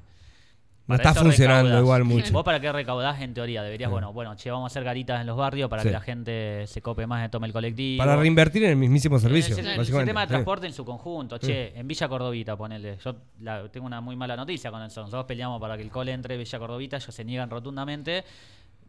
No 0.86 0.96
está 0.96 1.14
funcionando 1.14 1.62
recaudás. 1.70 1.80
igual 1.82 2.04
mucho. 2.04 2.30
¿Vos 2.32 2.44
para 2.44 2.60
qué 2.60 2.70
recaudás 2.70 3.18
en 3.22 3.32
teoría? 3.32 3.62
Deberías, 3.62 3.88
Sí. 3.88 3.90
bueno, 3.92 4.12
bueno, 4.12 4.36
che, 4.36 4.50
vamos 4.50 4.64
a 4.64 4.70
hacer 4.70 4.84
garitas 4.84 5.18
en 5.18 5.26
los 5.26 5.34
barrios 5.36 5.70
para 5.70 5.80
Sí. 5.82 5.88
que 5.88 5.92
la 5.92 6.00
gente 6.02 6.66
se 6.66 6.82
cope 6.82 7.06
más 7.06 7.26
y 7.26 7.30
tome 7.30 7.46
el 7.46 7.54
colectivo. 7.54 8.04
Para 8.04 8.16
reinvertir 8.16 8.64
en 8.64 8.70
el 8.70 8.76
mismísimo 8.76 9.18
servicio, 9.18 9.56
El, 9.56 9.66
el 9.66 9.84
sistema 9.86 10.20
de 10.20 10.26
Sí. 10.26 10.28
transporte 10.28 10.66
en 10.66 10.74
su 10.74 10.84
conjunto. 10.84 11.38
Che, 11.38 11.72
en 11.76 11.88
Villa 11.88 12.06
Cordovita, 12.06 12.54
ponele. 12.54 12.98
Yo 13.02 13.16
la- 13.40 13.66
tengo 13.68 13.86
una 13.86 14.02
muy 14.02 14.14
mala 14.14 14.36
noticia 14.36 14.70
con 14.70 14.82
eso. 14.82 15.00
Nosotros 15.00 15.24
peleamos 15.24 15.58
para 15.58 15.76
que 15.78 15.82
el 15.82 15.90
cole 15.90 16.12
entre 16.12 16.36
Villa 16.36 16.58
Cordovita, 16.58 16.98
ellos 16.98 17.14
se 17.14 17.24
niegan 17.24 17.48
rotundamente 17.48 18.22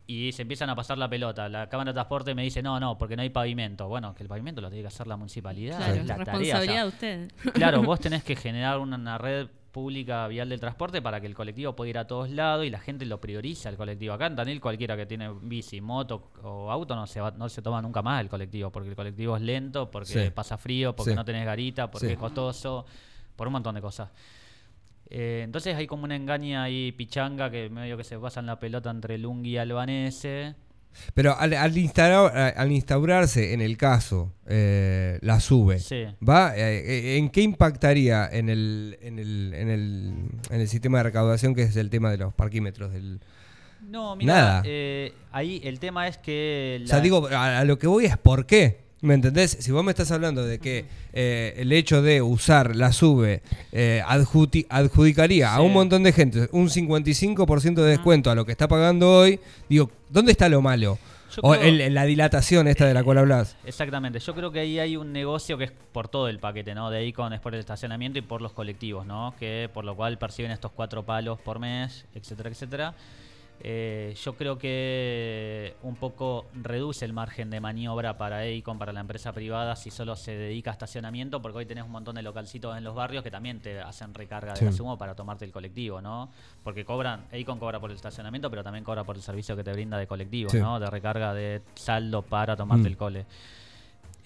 y 0.08 0.32
se 0.32 0.44
empiezan 0.44 0.70
a 0.70 0.76
pasar 0.76 0.98
la 0.98 1.10
pelota. 1.10 1.50
La 1.50 1.68
Cámara 1.68 1.92
de 1.92 1.96
Transporte 1.96 2.36
me 2.36 2.44
dice, 2.44 2.62
no, 2.62 2.80
no, 2.80 2.98
porque 2.98 3.16
no 3.16 3.22
hay 3.24 3.30
pavimento. 3.30 3.88
Bueno, 3.88 4.14
que 4.14 4.24
el 4.24 4.30
pavimento 4.30 4.62
lo 4.62 4.70
tiene 4.70 4.84
que 4.84 4.88
hacer 4.88 5.08
la 5.08 5.18
municipalidad. 5.18 5.78
Claro, 5.78 5.94
es 5.96 6.06
la 6.06 6.16
tarea, 6.18 6.24
o 6.24 6.26
sea, 6.26 6.36
responsabilidad 6.60 6.82
de 6.84 6.88
ustedes. 6.88 7.34
Claro, 7.54 7.82
vos 7.84 8.00
tenés 8.00 8.24
que 8.24 8.36
generar 8.36 8.80
una, 8.80 8.98
una 8.98 9.18
red 9.18 9.48
pública 9.72 10.26
vial 10.30 10.48
del 10.48 10.60
transporte 10.62 11.02
para 11.02 11.20
que 11.20 11.28
el 11.28 11.36
colectivo 11.36 11.76
pueda 11.76 11.90
ir 11.90 11.98
a 11.98 12.08
todos 12.08 12.30
lados 12.30 12.66
y 12.66 12.70
la 12.70 12.80
gente 12.80 13.06
lo 13.06 13.20
prioriza 13.20 13.68
el 13.68 13.76
colectivo. 13.76 14.14
Acá 14.14 14.28
en 14.28 14.36
Tanil 14.38 14.62
cualquiera 14.62 14.96
que 14.96 15.06
tiene 15.06 15.30
bici, 15.42 15.82
moto 15.82 16.32
o 16.44 16.72
auto 16.72 16.96
no 16.96 17.06
se 17.08 17.20
va, 17.20 17.32
no 17.32 17.50
se 17.50 17.62
toma 17.62 17.82
nunca 17.82 18.02
más 18.02 18.22
el 18.22 18.30
colectivo, 18.30 18.72
porque 18.72 18.88
el 18.90 18.96
colectivo 18.96 19.36
es 19.36 19.42
lento, 19.42 19.92
porque 19.92 20.08
Sí. 20.28 20.30
pasa 20.34 20.58
frío, 20.58 20.96
porque 20.96 21.10
Sí. 21.12 21.16
no 21.16 21.26
tenés 21.26 21.46
garita, 21.46 21.92
porque 21.92 22.08
Sí. 22.08 22.14
es 22.14 22.18
costoso, 22.20 22.86
por 23.36 23.48
un 23.48 23.54
montón 23.54 23.76
de 23.76 23.82
cosas. 23.82 24.10
Eh, 25.10 25.42
entonces 25.44 25.76
hay 25.76 25.88
como 25.88 26.04
una 26.04 26.16
engaña 26.16 26.64
ahí 26.64 26.92
pichanga 26.92 27.52
que 27.52 27.70
medio 27.70 27.96
que 27.98 28.04
se 28.04 28.18
pasa 28.18 28.40
en 28.40 28.48
la 28.48 28.60
pelota 28.60 28.90
entre 28.90 29.18
Lungi 29.18 29.52
y 29.52 29.58
Albanese. 29.58 30.56
Pero 31.14 31.38
al, 31.38 31.54
al 31.54 31.76
instaurar- 31.78 32.54
al 32.56 32.72
instaurarse 32.72 33.54
en 33.54 33.60
el 33.62 33.76
caso 33.78 34.32
eh, 34.48 35.20
la 35.22 35.42
sube, 35.42 35.80
Sí. 35.80 36.06
¿va? 36.28 36.54
Eh, 36.56 37.18
¿En 37.18 37.30
qué 37.30 37.42
impactaría 37.42 38.30
en 38.32 38.48
el, 38.50 38.98
en, 39.02 39.20
el, 39.20 39.54
en, 39.54 39.70
el, 39.70 40.14
en 40.50 40.62
el 40.62 40.68
sistema 40.70 41.00
de 41.00 41.04
recaudación 41.04 41.54
que 41.54 41.64
es 41.64 41.76
el 41.76 41.90
tema 41.90 42.10
de 42.12 42.18
los 42.18 42.34
parquímetros? 42.34 42.94
Del... 42.94 43.20
No, 43.82 44.16
mira, 44.16 44.62
eh, 44.66 45.14
ahí 45.34 45.60
el 45.66 45.80
tema 45.80 46.08
es 46.08 46.18
que... 46.18 46.80
O 46.86 46.88
sea, 46.88 47.02
digo, 47.02 47.28
a, 47.28 47.60
a 47.60 47.66
lo 47.66 47.78
que 47.78 47.88
voy 47.88 48.06
es 48.06 48.18
por 48.18 48.46
qué. 48.46 48.85
¿Me 49.02 49.14
entendés? 49.14 49.58
Si 49.60 49.72
vos 49.72 49.84
me 49.84 49.92
estás 49.92 50.10
hablando 50.12 50.44
de 50.46 50.58
que 50.58 50.86
eh, 51.14 51.54
el 51.58 51.72
hecho 51.74 52.02
de 52.02 52.22
usar 52.22 52.76
la 52.76 52.92
sube 52.92 53.42
eh, 53.72 54.02
adjudicaría 54.70 55.54
a 55.54 55.62
un 55.62 55.74
montón 55.74 56.04
de 56.04 56.12
gente 56.12 56.48
un 56.52 56.70
55% 56.70 57.76
de 57.76 57.90
descuento 57.90 58.32
a 58.32 58.36
lo 58.36 58.46
que 58.46 58.52
está 58.52 58.68
pagando 58.68 59.12
hoy, 59.12 59.40
digo, 59.70 59.92
¿dónde 60.10 60.32
está 60.32 60.50
lo 60.50 60.62
malo? 60.62 60.98
Yo 61.36 61.42
O 61.44 61.52
creo- 61.52 61.64
el- 61.64 61.82
el- 61.82 61.94
la 61.94 62.06
dilatación 62.06 62.68
esta 62.68 62.86
de 62.86 62.94
la 62.94 63.04
cual 63.04 63.18
hablas. 63.18 63.58
Exactamente, 63.66 64.20
yo 64.20 64.34
creo 64.34 64.52
que 64.52 64.60
ahí 64.62 64.80
hay 64.80 64.96
un 64.96 65.12
negocio 65.12 65.58
que 65.58 65.66
es 65.66 65.72
por 65.92 66.08
todo 66.08 66.30
el 66.30 66.40
paquete, 66.40 66.74
¿no? 66.74 66.90
De 66.90 67.06
Icon 67.06 67.34
es 67.34 67.42
por 67.42 67.54
el 67.54 67.60
estacionamiento 67.60 68.18
y 68.18 68.22
por 68.22 68.42
los 68.42 68.54
colectivos, 68.54 69.06
¿no? 69.06 69.36
Que 69.38 69.70
por 69.74 69.84
lo 69.86 69.96
cual 69.96 70.18
perciben 70.18 70.52
estos 70.52 70.72
cuatro 70.72 71.04
palos 71.04 71.40
por 71.42 71.60
mes, 71.60 72.06
etcétera, 72.16 72.50
etcétera. 72.50 72.94
Eh, 73.62 74.14
yo 74.24 74.36
creo 74.36 74.58
que 74.58 75.76
un 75.82 75.96
poco 75.96 76.46
reduce 76.62 77.06
el 77.06 77.14
margen 77.14 77.50
de 77.50 77.60
maniobra 77.60 78.18
para 78.18 78.46
Econ, 78.46 78.78
para 78.78 78.92
la 78.94 79.00
empresa 79.00 79.32
privada, 79.34 79.76
si 79.76 79.90
solo 79.92 80.16
se 80.16 80.36
dedica 80.36 80.72
a 80.72 80.74
estacionamiento, 80.74 81.42
porque 81.42 81.60
hoy 81.60 81.66
tenés 81.66 81.84
un 81.86 81.92
montón 81.92 82.16
de 82.16 82.22
localcitos 82.22 82.78
en 82.78 82.84
los 82.84 82.94
barrios 82.94 83.24
que 83.24 83.32
también 83.32 83.60
te 83.62 83.80
hacen 83.80 84.14
recarga 84.14 84.54
de 84.54 84.60
Sí. 84.60 84.66
la 84.66 84.72
sumo 84.72 84.98
para 84.98 85.16
tomarte 85.16 85.46
el 85.46 85.52
colectivo, 85.52 86.02
¿no? 86.02 86.30
Porque 86.64 86.86
cobran, 86.86 87.26
Econ 87.32 87.58
cobra 87.58 87.80
por 87.80 87.90
el 87.90 87.96
estacionamiento, 87.96 88.50
pero 88.50 88.64
también 88.64 88.84
cobra 88.84 89.04
por 89.04 89.16
el 89.16 89.22
servicio 89.22 89.56
que 89.56 89.64
te 89.64 89.72
brinda 89.72 89.98
de 89.98 90.06
colectivo, 90.08 90.50
Sí. 90.50 90.60
¿no? 90.60 90.80
De 90.80 90.90
recarga 90.90 91.34
de 91.34 91.62
saldo 91.76 92.22
para 92.22 92.56
tomarte 92.56 92.84
Mm. 92.84 92.92
el 92.92 92.98
cole. 92.98 93.26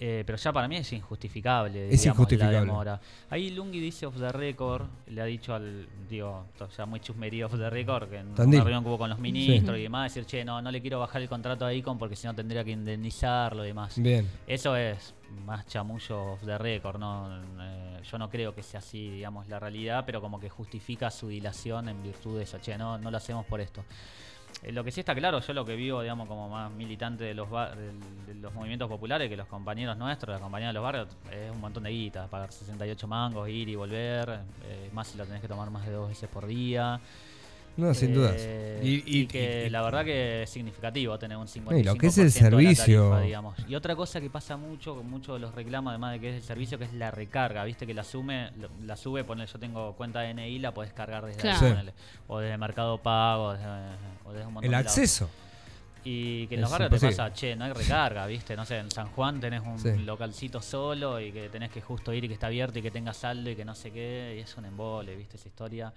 Eh, 0.02 0.22
pero 0.24 0.38
ya 0.38 0.50
para 0.50 0.66
mí 0.66 0.76
es 0.76 0.90
injustificable. 0.94 1.90
Es 1.90 2.00
digamos, 2.00 2.20
injustificable. 2.20 2.54
La 2.54 2.60
demora. 2.60 3.00
Ahí 3.28 3.50
Lungi 3.50 3.80
dice 3.80 4.06
off 4.06 4.16
the 4.16 4.32
record, 4.32 4.86
le 5.08 5.20
ha 5.20 5.26
dicho 5.26 5.54
al, 5.54 5.86
digo, 6.08 6.46
ya 6.74 6.86
muy 6.86 7.00
chusmería 7.00 7.44
off 7.44 7.52
the 7.52 7.68
record, 7.68 8.08
que 8.08 8.16
en 8.16 8.34
Tandil. 8.34 8.60
una 8.60 8.64
reunión 8.64 8.82
que 8.82 8.88
hubo 8.88 8.96
con 8.96 9.10
los 9.10 9.18
ministros 9.18 9.76
y 9.76 9.82
demás, 9.82 10.14
decir, 10.14 10.24
che, 10.24 10.42
no, 10.42 10.62
no 10.62 10.70
le 10.70 10.80
quiero 10.80 11.00
bajar 11.00 11.20
el 11.20 11.28
contrato 11.28 11.66
a 11.66 11.74
Icon 11.74 11.98
porque 11.98 12.16
si 12.16 12.26
no 12.26 12.34
tendría 12.34 12.64
que 12.64 12.70
indemnizarlo 12.70 13.62
y 13.62 13.68
demás. 13.68 13.98
Bien. 13.98 14.26
Eso 14.46 14.74
es 14.74 15.14
más 15.44 15.66
chamullo 15.66 16.32
off 16.32 16.46
the 16.46 16.56
record, 16.56 16.98
¿no? 16.98 17.28
Eh, 17.60 18.00
yo 18.02 18.16
no 18.16 18.30
creo 18.30 18.54
que 18.54 18.62
sea 18.62 18.80
así, 18.80 19.10
digamos, 19.10 19.48
la 19.48 19.60
realidad, 19.60 20.04
pero 20.06 20.22
como 20.22 20.40
que 20.40 20.48
justifica 20.48 21.10
su 21.10 21.28
dilación 21.28 21.90
en 21.90 22.02
virtud 22.02 22.38
de 22.38 22.44
eso, 22.44 22.58
che, 22.58 22.78
no, 22.78 22.96
no 22.96 23.10
lo 23.10 23.18
hacemos 23.18 23.44
por 23.44 23.60
esto. 23.60 23.84
Eh, 24.62 24.72
lo 24.72 24.84
que 24.84 24.90
sí 24.90 25.00
está 25.00 25.14
claro, 25.14 25.40
yo 25.40 25.52
lo 25.52 25.64
que 25.64 25.74
vivo, 25.74 26.02
digamos, 26.02 26.28
como 26.28 26.48
más 26.48 26.70
militante 26.70 27.24
de 27.24 27.34
los, 27.34 27.48
de 27.50 28.34
los 28.34 28.52
movimientos 28.54 28.88
populares, 28.88 29.28
que 29.28 29.36
los 29.36 29.46
compañeros 29.46 29.96
nuestros, 29.96 30.32
las 30.32 30.40
compañías 30.42 30.70
de 30.70 30.74
los 30.74 30.82
barrios, 30.82 31.08
es 31.30 31.50
un 31.50 31.60
montón 31.60 31.84
de 31.84 31.90
guita, 31.90 32.26
pagar 32.26 32.52
68 32.52 33.06
mangos, 33.08 33.48
ir 33.48 33.68
y 33.68 33.76
volver, 33.76 34.40
eh, 34.64 34.90
más 34.92 35.08
si 35.08 35.18
lo 35.18 35.24
tenés 35.24 35.40
que 35.40 35.48
tomar 35.48 35.70
más 35.70 35.86
de 35.86 35.92
dos 35.92 36.08
veces 36.08 36.28
por 36.28 36.46
día. 36.46 37.00
No, 37.80 37.94
sin 37.94 38.10
Eh, 38.10 38.14
dudas. 38.14 38.48
Y, 38.82 39.26
que 39.26 39.68
la 39.70 39.82
verdad 39.82 40.04
que 40.06 40.44
es 40.44 40.50
significativo 40.50 41.18
tener 41.18 41.36
un 41.36 41.46
55% 41.46 41.78
Y 41.80 41.82
lo 41.84 41.94
que 41.96 42.06
es 42.06 42.16
el 42.18 42.32
de 42.32 42.40
la 42.40 42.50
servicio. 42.50 43.02
tarifa, 43.10 43.20
digamos. 43.26 43.56
Y 43.68 43.74
otra 43.74 43.94
cosa 43.94 44.20
que 44.22 44.30
pasa 44.30 44.56
mucho, 44.56 44.94
con 44.96 45.08
muchos 45.10 45.34
de 45.34 45.40
los 45.40 45.54
reclamos, 45.54 45.90
además 45.90 46.12
de 46.12 46.20
que 46.20 46.30
es 46.30 46.36
el 46.36 46.42
servicio, 46.42 46.78
que 46.78 46.84
es 46.84 46.94
la 46.94 47.10
recarga, 47.10 47.62
viste 47.64 47.86
que 47.86 47.92
la 47.92 48.04
sume, 48.04 48.52
lo- 48.58 48.70
la 48.86 48.96
sube, 48.96 49.22
ponele, 49.24 49.50
yo 49.52 49.58
tengo 49.58 49.92
cuenta 49.96 50.20
de 50.20 50.32
NI, 50.32 50.58
la 50.60 50.72
podés 50.72 50.92
cargar 50.94 51.26
desde 51.26 51.40
ahí, 51.40 51.42
Claro. 51.42 51.58
Sí. 51.58 51.72
ponele, 51.72 51.92
o 52.28 52.38
desde 52.38 52.56
Mercado 52.56 52.96
Pago, 52.98 53.52
desde, 53.52 53.66
o 54.24 54.32
desde 54.32 54.46
un 54.46 54.54
montón 54.54 54.64
El 54.64 54.70
de 54.70 54.76
lados. 54.76 54.86
acceso. 54.96 55.28
Y 56.02 56.46
que 56.46 56.54
en 56.54 56.62
los 56.62 56.70
barrios 56.70 56.98
te 56.98 57.06
pasa, 57.08 57.30
che, 57.34 57.54
no 57.54 57.66
hay 57.66 57.72
recarga, 57.74 58.24
¿viste? 58.26 58.56
No 58.56 58.64
sé, 58.64 58.78
en 58.78 58.90
San 58.90 59.08
Juan 59.08 59.38
tenés 59.38 59.60
un 59.60 59.78
Sí. 59.78 59.90
localcito 59.98 60.62
solo 60.62 61.20
y 61.20 61.30
que 61.30 61.50
tenés 61.50 61.70
que 61.70 61.82
justo 61.82 62.14
ir 62.14 62.24
y 62.24 62.28
que 62.28 62.32
está 62.34 62.46
abierto 62.46 62.78
y 62.78 62.82
que 62.82 62.90
tenga 62.90 63.12
saldo 63.12 63.50
y 63.50 63.56
que 63.56 63.66
no 63.66 63.74
sé 63.74 63.90
qué, 63.90 64.36
y 64.38 64.40
es 64.40 64.56
un 64.56 64.64
embole, 64.64 65.14
¿viste? 65.16 65.36
Esa 65.36 65.48
historia. 65.48 65.92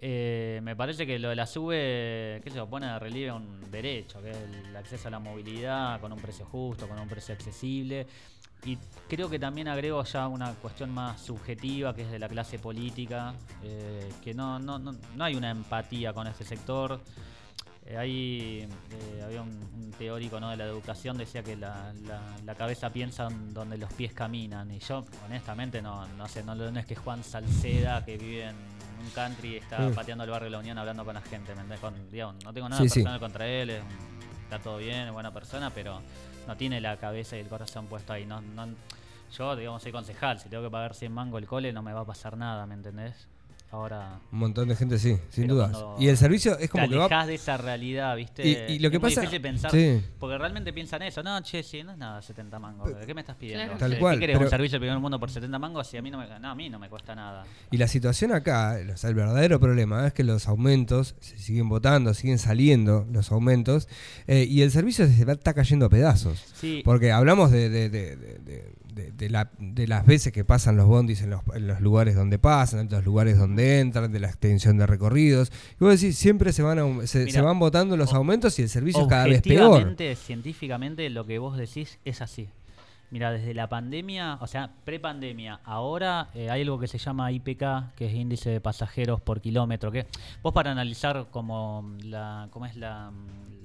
Eh, 0.00 0.60
me 0.62 0.74
parece 0.74 1.06
que 1.06 1.18
lo 1.18 1.28
de 1.28 1.36
la 1.36 1.46
sube, 1.46 2.40
qué 2.42 2.50
yo, 2.54 2.68
pone 2.68 2.86
de 2.86 2.98
relieve 2.98 3.32
un 3.32 3.70
derecho, 3.70 4.20
que 4.20 4.30
es 4.30 4.36
el 4.36 4.76
acceso 4.76 5.08
a 5.08 5.10
la 5.10 5.18
movilidad 5.18 6.00
con 6.00 6.12
un 6.12 6.18
precio 6.20 6.44
justo, 6.44 6.88
con 6.88 6.98
un 6.98 7.08
precio 7.08 7.34
accesible. 7.34 8.06
Y 8.64 8.78
creo 9.08 9.28
que 9.28 9.38
también 9.38 9.68
agrego 9.68 10.04
ya 10.04 10.28
una 10.28 10.54
cuestión 10.54 10.90
más 10.90 11.20
subjetiva, 11.20 11.94
que 11.94 12.02
es 12.02 12.10
de 12.10 12.18
la 12.18 12.28
clase 12.28 12.58
política, 12.58 13.34
eh, 13.62 14.08
que 14.22 14.34
no, 14.34 14.58
no, 14.58 14.78
no, 14.78 14.92
no 15.16 15.24
hay 15.24 15.34
una 15.34 15.50
empatía 15.50 16.12
con 16.12 16.26
este 16.26 16.44
sector. 16.44 17.00
Eh, 17.84 17.96
ahí 17.96 18.68
eh, 18.92 19.22
había 19.24 19.42
un, 19.42 19.48
un 19.50 19.90
teórico 19.98 20.38
¿no? 20.38 20.50
de 20.50 20.56
la 20.56 20.64
educación 20.66 21.18
decía 21.18 21.42
que 21.42 21.56
la, 21.56 21.92
la- 22.06 22.36
la 22.44 22.54
cabeza 22.54 22.90
piensa 22.90 23.26
en 23.26 23.52
donde 23.52 23.76
los 23.76 23.92
pies 23.92 24.12
caminan 24.12 24.70
y 24.70 24.78
yo 24.78 25.04
honestamente 25.26 25.82
no, 25.82 26.06
no 26.16 26.28
sé 26.28 26.44
no, 26.44 26.54
es 26.78 26.86
que 26.86 26.94
Juan 26.94 27.24
Salceda 27.24 28.04
que 28.04 28.16
vive 28.18 28.44
en 28.44 28.54
un 29.04 29.10
country 29.14 29.56
está 29.56 29.90
pateando 29.90 30.22
el 30.22 30.30
barrio 30.30 30.44
de 30.46 30.50
la 30.52 30.58
Unión 30.60 30.78
hablando 30.78 31.04
con 31.04 31.14
la 31.14 31.22
gente 31.22 31.52
¿me? 31.56 31.76
Con- 31.78 32.08
digamos, 32.10 32.36
no 32.44 32.52
tengo 32.52 32.68
nada 32.68 32.82
Sí, 32.82 32.88
sí. 32.88 32.94
personal 33.00 33.18
contra 33.18 33.46
él 33.48 33.70
es 33.70 33.82
está 34.44 34.60
todo 34.60 34.78
bien 34.78 35.08
es 35.08 35.12
buena 35.12 35.32
persona 35.32 35.70
pero 35.70 36.00
no 36.46 36.56
tiene 36.56 36.80
la 36.80 36.96
cabeza 36.98 37.36
y 37.36 37.40
el 37.40 37.48
corazón 37.48 37.86
puesto 37.88 38.12
ahí 38.12 38.24
no, 38.26 38.40
no- 38.40 38.68
yo 39.36 39.56
digamos 39.56 39.82
soy 39.82 39.90
concejal 39.90 40.38
si 40.38 40.48
tengo 40.48 40.62
que 40.62 40.70
pagar 40.70 40.94
100 40.94 41.10
mango 41.12 41.36
el 41.38 41.46
cole 41.48 41.72
no 41.72 41.82
me 41.82 41.92
va 41.92 42.02
a 42.02 42.06
pasar 42.06 42.36
nada 42.36 42.64
¿me 42.66 42.74
entendés? 42.74 43.26
Ahora 43.72 44.20
Un 44.30 44.38
montón 44.38 44.68
de 44.68 44.76
gente, 44.76 44.98
sí, 44.98 45.16
sin 45.30 45.48
dudas. 45.48 45.76
Y 45.98 46.08
el 46.08 46.16
servicio 46.16 46.58
es 46.58 46.68
como 46.70 46.84
te 46.84 46.90
que 46.90 46.96
va. 46.96 47.06
alejás 47.06 47.26
de 47.26 47.34
esa 47.34 47.56
realidad, 47.56 48.14
¿viste? 48.16 48.46
Y- 48.68 48.74
y 48.74 48.78
lo 48.78 48.90
que 48.90 48.98
muy 48.98 49.08
pasa- 49.10 49.22
difícil 49.22 49.40
pensar, 49.40 49.70
sí. 49.70 50.00
porque 50.20 50.36
realmente 50.38 50.72
piensan 50.72 51.02
eso. 51.02 51.22
No, 51.22 51.40
che, 51.42 51.62
si 51.62 51.82
no 51.82 51.92
es 51.92 51.98
nada 51.98 52.20
70 52.22 52.58
mangos. 52.58 52.90
¿Qué 53.06 53.14
me 53.14 53.22
estás 53.22 53.36
pidiendo? 53.36 53.64
Claro. 53.64 53.78
Tal 53.78 53.92
¿Qué 53.94 53.98
cual, 53.98 54.18
querés, 54.20 54.36
pero- 54.36 54.46
un 54.46 54.50
servicio 54.50 54.74
del 54.74 54.80
primer 54.82 54.98
mundo 55.00 55.18
por 55.18 55.30
70 55.30 55.58
mangos? 55.58 55.86
Si 55.86 55.96
a 55.96 56.02
mí 56.02 56.10
no 56.10 56.18
me, 56.18 56.26
no, 56.38 56.50
a 56.50 56.54
mí 56.54 56.68
no 56.70 56.78
me 56.78 56.88
cuesta 56.88 57.14
nada. 57.14 57.44
Y 57.70 57.78
la 57.78 57.88
situación 57.88 58.32
acá, 58.32 58.76
o 58.92 58.96
sea, 58.96 59.08
el 59.10 59.16
verdadero 59.16 59.58
problema 59.58 60.06
es 60.06 60.12
que 60.12 60.22
los 60.24 60.46
aumentos 60.48 61.14
se 61.20 61.38
siguen 61.38 61.68
votando, 61.68 62.12
siguen 62.14 62.38
saliendo 62.38 63.06
los 63.10 63.32
aumentos, 63.32 63.88
eh, 64.26 64.46
y 64.48 64.62
el 64.62 64.70
servicio 64.70 65.06
se 65.06 65.22
está 65.30 65.54
cayendo 65.54 65.86
a 65.86 65.88
pedazos. 65.88 66.44
Sí, 66.54 66.82
Porque 66.84 67.10
hablamos 67.10 67.50
de, 67.50 67.68
de- 67.70 67.88
de- 67.88 68.16
de- 68.16 68.74
de- 68.94 69.12
de- 69.12 69.30
la- 69.30 69.50
de 69.58 69.86
las 69.86 70.04
veces 70.06 70.32
que 70.32 70.44
pasan 70.44 70.76
los 70.76 70.86
bondis 70.86 71.22
en 71.22 71.30
los, 71.30 71.40
en 71.54 71.66
los 71.66 71.80
lugares 71.80 72.14
donde 72.14 72.38
pasan, 72.38 72.80
en 72.80 72.88
los 72.90 73.04
lugares 73.04 73.38
donde 73.38 73.80
entran, 73.80 74.12
de 74.12 74.20
la 74.20 74.28
extensión 74.28 74.76
de 74.78 74.86
recorridos. 74.86 75.50
Y 75.80 75.84
vos 75.84 76.00
decís, 76.00 76.16
siempre 76.18 76.52
se 76.52 76.62
van, 76.62 76.78
aum- 76.78 77.06
se, 77.06 77.26
van 77.42 77.58
votando 77.58 77.96
los 77.96 78.12
aumentos 78.14 78.58
y 78.58 78.62
el 78.62 78.68
servicio 78.68 79.02
es 79.02 79.08
cada 79.08 79.24
vez 79.24 79.42
peor. 79.42 79.82
científicamente, 80.16 81.08
lo 81.10 81.26
que 81.26 81.38
vos 81.38 81.56
decís 81.56 81.98
es 82.04 82.20
así. 82.22 82.48
Mira, 83.12 83.30
desde 83.30 83.52
la 83.54 83.68
pandemia, 83.68 84.38
o 84.40 84.46
sea, 84.46 84.70
prepandemia, 84.84 85.60
ahora 85.64 86.28
eh, 86.34 86.50
hay 86.50 86.62
algo 86.62 86.78
que 86.78 86.88
se 86.88 86.96
llama 86.98 87.30
IPK, 87.30 87.94
que 87.94 88.06
es 88.06 88.14
índice 88.14 88.48
de 88.50 88.60
pasajeros 88.60 89.20
por 89.20 89.40
kilómetro, 89.42 89.92
que 89.92 90.06
vos 90.42 90.52
para 90.54 90.72
analizar 90.72 91.26
como 91.30 91.94
la, 92.02 92.48
cómo 92.50 92.64
es 92.64 92.74
la, 92.74 93.12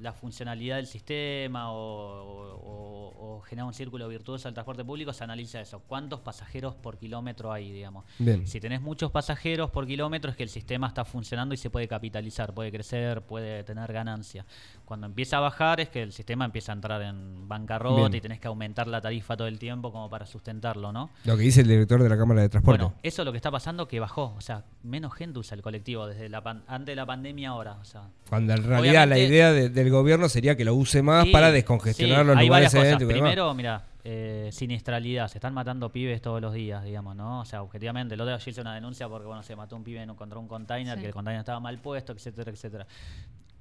la 0.02 0.12
funcionalidad 0.12 0.76
del 0.76 0.86
sistema 0.86 1.72
o, 1.72 1.78
o- 1.78 3.38
o 3.38 3.42
generar 3.42 3.68
un 3.68 3.74
círculo 3.74 4.08
virtuoso 4.10 4.48
al 4.50 4.54
transporte 4.54 4.84
público, 4.84 5.14
se 5.14 5.24
analiza 5.24 5.62
eso. 5.62 5.80
¿Cuántos 5.88 6.20
pasajeros 6.20 6.76
por 6.76 6.98
kilómetro 6.98 7.52
hay, 7.54 7.72
digamos? 7.72 8.04
Bien. 8.20 8.46
Si 8.46 8.60
tenés 8.60 8.82
muchos 8.82 9.12
pasajeros 9.12 9.70
por 9.72 9.88
kilómetro 9.88 10.30
es 10.32 10.36
que 10.38 10.44
el 10.44 10.50
sistema 10.50 10.88
está 10.88 11.06
funcionando 11.06 11.54
y 11.54 11.58
se 11.58 11.70
puede 11.70 11.88
capitalizar, 11.88 12.54
puede 12.54 12.72
crecer, 12.72 13.22
puede 13.22 13.64
tener 13.64 13.94
ganancia. 13.94 14.46
Cuando 14.86 15.08
empieza 15.08 15.38
a 15.38 15.40
bajar 15.40 15.80
es 15.80 15.90
que 15.90 16.04
el 16.04 16.12
sistema 16.12 16.44
empieza 16.46 16.74
a 16.74 16.76
entrar 16.76 17.02
en 17.02 17.48
bancarrota 17.48 17.96
Bien. 18.10 18.16
y 18.16 18.22
tenés 18.22 18.40
que 18.42 18.48
aumentar 18.50 18.88
la 18.88 19.00
tarifa 19.02 19.37
todo 19.38 19.48
el 19.48 19.60
tiempo 19.60 19.92
como 19.92 20.10
para 20.10 20.26
sustentarlo, 20.26 20.92
¿no? 20.92 21.10
Lo 21.24 21.38
que 21.38 21.44
dice 21.44 21.62
el 21.62 21.68
director 21.68 22.02
de 22.04 22.10
la 22.10 22.18
Cámara 22.18 22.42
de 22.42 22.50
Transporte. 22.50 22.84
Bueno, 22.84 22.98
eso 23.04 23.22
es 23.22 23.26
lo 23.26 23.32
que 23.32 23.38
está 23.38 23.52
pasando 23.52 23.88
que 23.88 24.00
bajó, 24.00 24.34
o 24.38 24.42
sea, 24.42 24.64
menos 24.84 25.14
gente 25.14 25.40
usa 25.40 25.56
el 25.56 25.62
colectivo 25.62 26.08
desde 26.08 26.28
la 26.30 26.42
pan- 26.42 26.64
antes 26.68 26.88
de 26.94 26.96
la 26.98 27.06
pandemia 27.06 27.50
ahora, 27.50 27.74
o 27.82 27.86
sea, 27.86 28.10
Cuando 28.30 28.54
en 28.54 28.64
realidad 28.64 29.08
la 29.08 29.18
idea 29.20 29.52
de- 29.54 29.70
del 29.70 29.90
gobierno 29.90 30.28
sería 30.28 30.58
que 30.58 30.66
lo 30.66 30.76
use 30.76 31.02
más 31.02 31.26
Sí, 31.26 31.32
para 31.32 31.52
descongestionar 31.52 32.22
sí, 32.22 32.28
los 32.28 32.38
hay 32.38 32.48
lugares 32.48 32.74
varias 32.74 32.96
cosas. 32.96 33.08
Primero, 33.08 33.54
mira, 33.54 33.84
eh, 34.04 34.50
siniestralidad, 34.54 35.28
se 35.28 35.38
están 35.38 35.54
matando 35.54 35.92
pibes 35.92 36.22
todos 36.22 36.42
los 36.42 36.54
días, 36.54 36.84
digamos, 36.84 37.16
¿no? 37.16 37.42
O 37.42 37.46
sea, 37.46 37.62
objetivamente, 37.62 38.16
el 38.16 38.22
otro 38.22 38.36
día 38.36 38.44
yo 38.44 38.50
hice 38.52 38.62
una 38.62 38.74
denuncia 38.74 39.08
porque, 39.10 39.28
bueno, 39.28 39.44
se 39.44 39.56
mató 39.56 39.76
un 39.76 39.84
pibe 39.84 40.02
en 40.02 40.10
un- 40.10 40.16
contra 40.16 40.40
un 40.40 40.48
container, 40.48 40.96
Sí. 40.96 41.02
que 41.02 41.08
el 41.08 41.14
container 41.14 41.40
estaba 41.40 41.60
mal 41.60 41.78
puesto, 41.80 42.14
etcétera, 42.14 42.52
etcétera. 42.52 42.88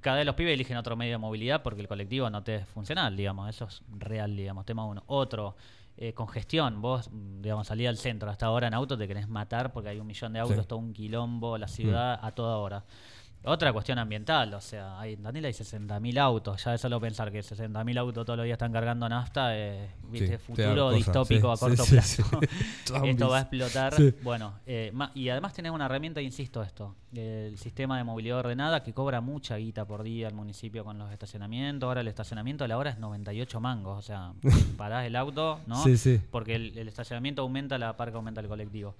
Cada 0.07 0.19
vez 0.19 0.25
los 0.25 0.35
pibes 0.35 0.53
eligen 0.53 0.77
otro 0.77 0.95
medio 0.95 1.11
de 1.11 1.17
movilidad 1.17 1.61
porque 1.61 1.81
el 1.81 1.87
colectivo 1.89 2.29
no 2.29 2.41
te 2.41 2.55
es 2.55 2.65
funcional, 2.69 3.17
digamos, 3.17 3.49
eso 3.49 3.65
es 3.65 3.81
real, 3.89 4.37
digamos, 4.37 4.65
tema 4.65 4.85
uno. 4.85 5.03
Otro, 5.07 5.57
eh, 5.97 6.13
congestión, 6.13 6.81
vos, 6.81 7.09
mm, 7.11 7.41
digamos, 7.41 7.67
salí 7.67 7.85
al 7.85 7.97
centro 7.97 8.29
hasta 8.31 8.45
ahora 8.45 8.67
en 8.67 8.73
auto, 8.73 8.97
te 8.97 9.05
querés 9.05 9.27
matar 9.27 9.73
porque 9.73 9.89
hay 9.89 9.99
un 9.99 10.07
millón 10.07 10.31
de 10.31 10.39
autos, 10.39 10.55
Sí. 10.55 10.61
Mm. 10.63 10.65
todo 10.67 10.79
un 10.79 10.93
quilombo, 10.93 11.57
la 11.57 11.67
ciudad 11.67 12.17
a 12.21 12.31
toda 12.31 12.55
hora. 12.55 12.85
Otra 13.43 13.71
cuestión 13.71 13.97
ambiental, 13.97 14.53
o 14.53 14.59
sea, 14.59 14.99
hay, 14.99 15.13
en 15.13 15.23
Daniel 15.23 15.45
hay 15.45 15.53
60.000 15.53 16.19
autos, 16.19 16.63
ya 16.63 16.71
de 16.71 16.77
solo 16.77 16.99
pensar 16.99 17.31
que 17.31 17.39
60.000 17.39 17.97
autos 17.97 18.25
todos 18.25 18.35
los 18.35 18.43
días 18.43 18.55
están 18.55 18.73
cargando 18.73 19.07
nafta, 19.07 19.57
eh, 19.57 19.89
viste, 20.09 20.37
Sí, 20.37 20.43
futuro 20.43 20.91
distópico 20.91 21.55
sí, 21.55 21.65
a 21.65 21.67
corto 21.67 21.83
sí, 21.85 21.91
plazo. 21.93 22.23
esto 23.05 23.29
va 23.29 23.37
a 23.37 23.41
explotar. 23.41 23.93
Bueno, 24.21 24.53
eh, 24.65 24.91
y 25.13 25.29
además 25.29 25.53
tenés 25.53 25.71
una 25.71 25.85
herramienta, 25.85 26.21
insisto, 26.21 26.61
esto, 26.61 26.95
el 27.13 27.57
sistema 27.57 27.97
de 27.97 28.03
movilidad 28.03 28.39
ordenada 28.39 28.83
que 28.83 28.93
cobra 28.93 29.21
mucha 29.21 29.55
guita 29.55 29.85
por 29.85 30.03
día 30.03 30.27
al 30.27 30.33
municipio 30.33 30.83
con 30.83 30.97
los 30.97 31.11
estacionamientos. 31.11 31.87
Ahora 31.87 32.01
el 32.01 32.07
estacionamiento 32.09 32.65
a 32.65 32.67
la 32.67 32.77
hora 32.77 32.89
es 32.89 32.97
98 32.97 33.61
mangos, 33.61 33.97
o 33.97 34.01
sea, 34.01 34.33
parás 34.77 35.05
el 35.05 35.15
auto, 35.15 35.61
¿no? 35.67 35.81
Sí, 35.83 35.97
sí. 35.97 36.19
Porque 36.31 36.55
el, 36.55 36.77
el 36.77 36.87
estacionamiento 36.89 37.43
aumenta, 37.43 37.77
la 37.77 37.95
parca 37.95 38.17
aumenta 38.17 38.41
el 38.41 38.47
colectivo. 38.47 38.95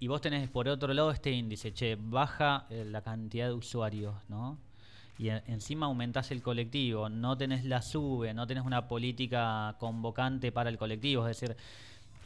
Y 0.00 0.08
vos 0.08 0.20
tenés 0.20 0.48
por 0.48 0.66
otro 0.68 0.92
lado 0.94 1.10
este 1.10 1.30
índice, 1.30 1.72
che, 1.74 1.96
baja 2.00 2.66
eh, 2.70 2.84
la 2.86 3.02
cantidad 3.02 3.46
de 3.48 3.52
usuarios, 3.52 4.14
¿no? 4.28 4.58
Y 5.18 5.28
en- 5.28 5.42
encima 5.46 5.86
aumentás 5.86 6.30
el 6.30 6.42
colectivo, 6.42 7.08
no 7.10 7.36
tenés 7.36 7.64
la 7.66 7.82
sube, 7.82 8.32
no 8.32 8.46
tenés 8.46 8.64
una 8.64 8.88
política 8.88 9.76
convocante 9.78 10.50
para 10.52 10.70
el 10.70 10.78
colectivo, 10.78 11.28
es 11.28 11.38
decir, 11.38 11.54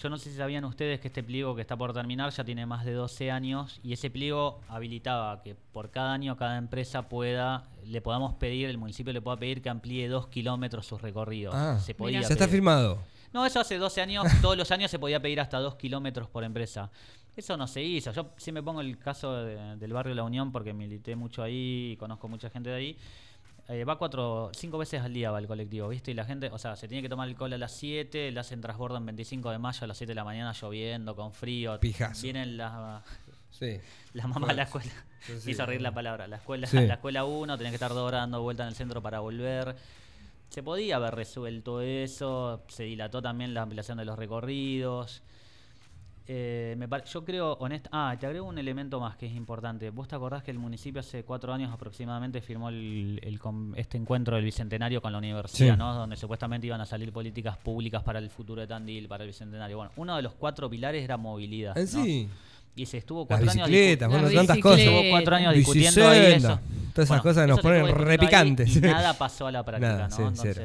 yo 0.01 0.09
no 0.09 0.19
sé 0.19 0.31
si 0.31 0.37
sabían 0.37 0.65
ustedes 0.65 1.01
que 1.01 1.09
este 1.09 1.23
pliego 1.25 1.55
que 1.57 1.63
está 1.63 1.77
por 1.77 1.93
terminar 1.93 2.31
ya 2.31 2.45
tiene 2.45 2.67
más 2.67 2.85
de 2.85 2.93
12 2.93 3.31
años 3.33 3.81
y 3.83 3.93
ese 3.93 4.11
pliego 4.11 4.61
habilitaba 4.69 5.43
que 5.43 5.55
por 5.73 5.91
cada 5.91 6.13
año 6.13 6.37
cada 6.37 6.57
empresa 6.59 7.09
pueda, 7.09 7.65
le 7.85 8.01
podamos 8.01 8.35
pedir, 8.35 8.69
el 8.69 8.79
municipio 8.79 9.13
le 9.13 9.21
pueda 9.21 9.37
pedir 9.37 9.63
que 9.63 9.69
amplíe 9.71 10.09
dos 10.09 10.29
kilómetros 10.29 10.87
sus 10.87 11.01
recorridos. 11.03 11.55
Ah, 11.57 11.79
se 11.81 11.95
podía 11.95 12.19
Mirá. 12.19 12.29
Ya 12.29 12.35
está 12.35 12.47
firmado. 12.49 12.99
No, 13.33 13.45
eso 13.47 13.59
hace 13.59 13.79
12 13.79 14.01
años, 14.01 14.25
todos 14.43 14.57
los 14.57 14.71
años 14.71 14.91
se 14.93 14.99
podía 15.01 15.21
pedir 15.21 15.41
hasta 15.41 15.59
2 15.59 15.75
kilómetros 15.75 16.29
por 16.29 16.45
empresa. 16.45 16.91
Eso 17.37 17.57
no 17.57 17.67
se 17.67 17.83
hizo. 17.83 18.13
Yo 18.13 18.31
siempre 18.37 18.63
pongo 18.63 18.81
el 18.81 18.99
caso 18.99 19.33
de- 19.45 19.77
del 19.77 19.93
barrio 19.93 20.15
La 20.15 20.23
Unión 20.23 20.53
porque 20.53 20.73
milité 20.73 21.17
mucho 21.17 21.43
ahí 21.43 21.93
y 21.93 21.97
conozco 21.97 22.29
mucha 22.29 22.49
gente 22.51 22.71
de 22.71 22.77
ahí. 22.77 22.99
Eh, 23.69 23.85
va 23.85 23.97
cuatro, 23.97 24.51
cinco 24.55 24.77
veces 24.77 25.01
al 25.01 25.13
día 25.15 25.31
va 25.31 25.39
el 25.39 25.47
colectivo, 25.47 25.89
¿viste? 25.89 26.11
Y 26.11 26.15
la 26.15 26.25
gente, 26.27 26.51
o 26.53 26.59
sea, 26.59 26.77
se 26.77 26.87
tiene 26.87 27.01
que 27.03 27.09
tomar 27.09 27.27
el 27.29 27.35
col 27.35 27.51
a 27.55 27.59
las 27.59 27.73
7, 27.73 28.31
le 28.31 28.39
hacen 28.39 28.61
transbordo 28.61 28.99
en 28.99 29.07
25 29.07 29.51
de 29.51 29.59
mayo 29.59 29.79
a 29.83 29.87
las 29.87 29.97
7 29.97 30.11
de 30.11 30.15
la 30.17 30.25
mañana 30.25 30.53
lloviendo, 30.53 31.17
con 31.17 31.33
frío. 31.33 31.81
Pijazo. 31.81 32.23
Vienen 32.23 32.59
las, 32.59 33.03
Sí. 33.51 33.79
las 34.13 34.29
mamás 34.29 34.51
a 34.51 34.53
la 34.53 34.63
escuela. 34.65 34.91
Sí, 35.21 35.33
Me 35.33 35.41
sí. 35.41 35.51
hizo 35.53 35.65
reír 35.65 35.81
la 35.81 35.95
palabra. 35.95 36.27
La 36.29 36.37
escuela, 36.37 36.67
Sí. 36.67 36.77
la 36.87 36.95
escuela 36.95 37.25
1, 37.25 37.57
tenés 37.57 37.71
que 37.71 37.77
estar 37.77 37.91
dos 37.95 38.07
horas 38.07 38.21
dando 38.21 38.43
vuelta 38.43 38.65
en 38.65 38.69
el 38.69 38.75
centro 38.75 39.01
para 39.01 39.21
volver. 39.21 39.75
Se 40.51 40.63
podía 40.63 40.97
haber 40.97 41.15
resuelto 41.15 41.81
eso, 41.81 42.63
se 42.69 42.83
dilató 42.85 43.23
también 43.23 43.55
la 43.55 43.63
ampliación 43.63 43.97
de 43.97 44.05
los 44.05 44.19
recorridos. 44.19 45.23
Eh, 46.27 46.75
me 46.79 46.89
pare- 46.89 47.05
yo 47.07 47.23
creo, 47.23 47.53
honest 47.61 47.87
ah, 47.93 48.17
te 48.19 48.25
agrego 48.27 48.47
un 48.47 48.57
elemento 48.59 48.99
más 48.99 49.15
que 49.17 49.27
es 49.27 49.33
importante. 49.35 49.91
¿Vos 49.91 50.09
te 50.09 50.17
acordás 50.17 50.43
que 50.43 50.51
el 50.51 50.59
municipio 50.59 51.01
hace 51.01 51.23
cuatro 51.23 51.53
años 51.53 51.71
aproximadamente 51.73 52.41
firmó 52.41 52.71
el, 52.71 53.21
el 53.23 53.39
con- 53.39 53.75
este 53.77 53.99
encuentro 53.99 54.35
del 54.37 54.45
Bicentenario 54.45 55.03
con 55.03 55.13
la 55.13 55.19
universidad, 55.19 55.75
Sí. 55.75 55.79
¿no? 55.79 55.93
Donde 55.95 56.17
supuestamente 56.17 56.67
iban 56.67 56.81
a 56.81 56.87
salir 56.87 57.13
políticas 57.13 57.59
públicas 57.59 58.03
para 58.03 58.21
el 58.21 58.31
futuro 58.31 58.63
de 58.63 58.67
Tandil, 58.67 59.07
para 59.07 59.25
el 59.25 59.29
Bicentenario. 59.29 59.77
Bueno, 59.77 59.93
uno 59.97 60.17
de 60.17 60.23
los 60.23 60.33
cuatro 60.33 60.71
pilares 60.71 61.05
era 61.05 61.19
movilidad. 61.19 61.75
Ah, 61.77 61.81
¿no? 61.81 61.87
sí. 61.87 62.29
Y 62.77 62.87
se 62.87 62.99
estuvo 62.99 63.21
Las 63.21 63.29
cuatro 63.29 63.51
años 63.53 63.69
bicicletas, 63.69 64.09
discu- 64.09 64.11
bueno, 64.11 64.25
Las 64.27 64.35
tantas 64.35 64.59
cosas. 64.59 64.81
Estuvo 64.81 65.11
cuatro 65.11 65.37
años 65.37 65.55
discutiendo 65.55 66.09
ahí 66.09 66.21
Bicicenda, 66.21 66.53
eso. 66.55 66.61
Todas 66.95 67.11
esas 67.11 67.23
cosas 67.23 67.49
nos 67.49 67.61
ponen 67.61 67.85
estuvo 67.85 67.99
re 68.05 68.13
discutiendo 68.17 68.37
ahí 68.39 68.55
picantes. 68.55 68.77
Y 68.77 68.81
nada 68.81 69.13
pasó 69.19 69.47
a 69.47 69.53
la 69.53 69.63
práctica, 69.63 69.93
Nada, 69.93 70.09
¿no? 70.09 70.31
sí, 70.35 70.39
cero. 70.43 70.63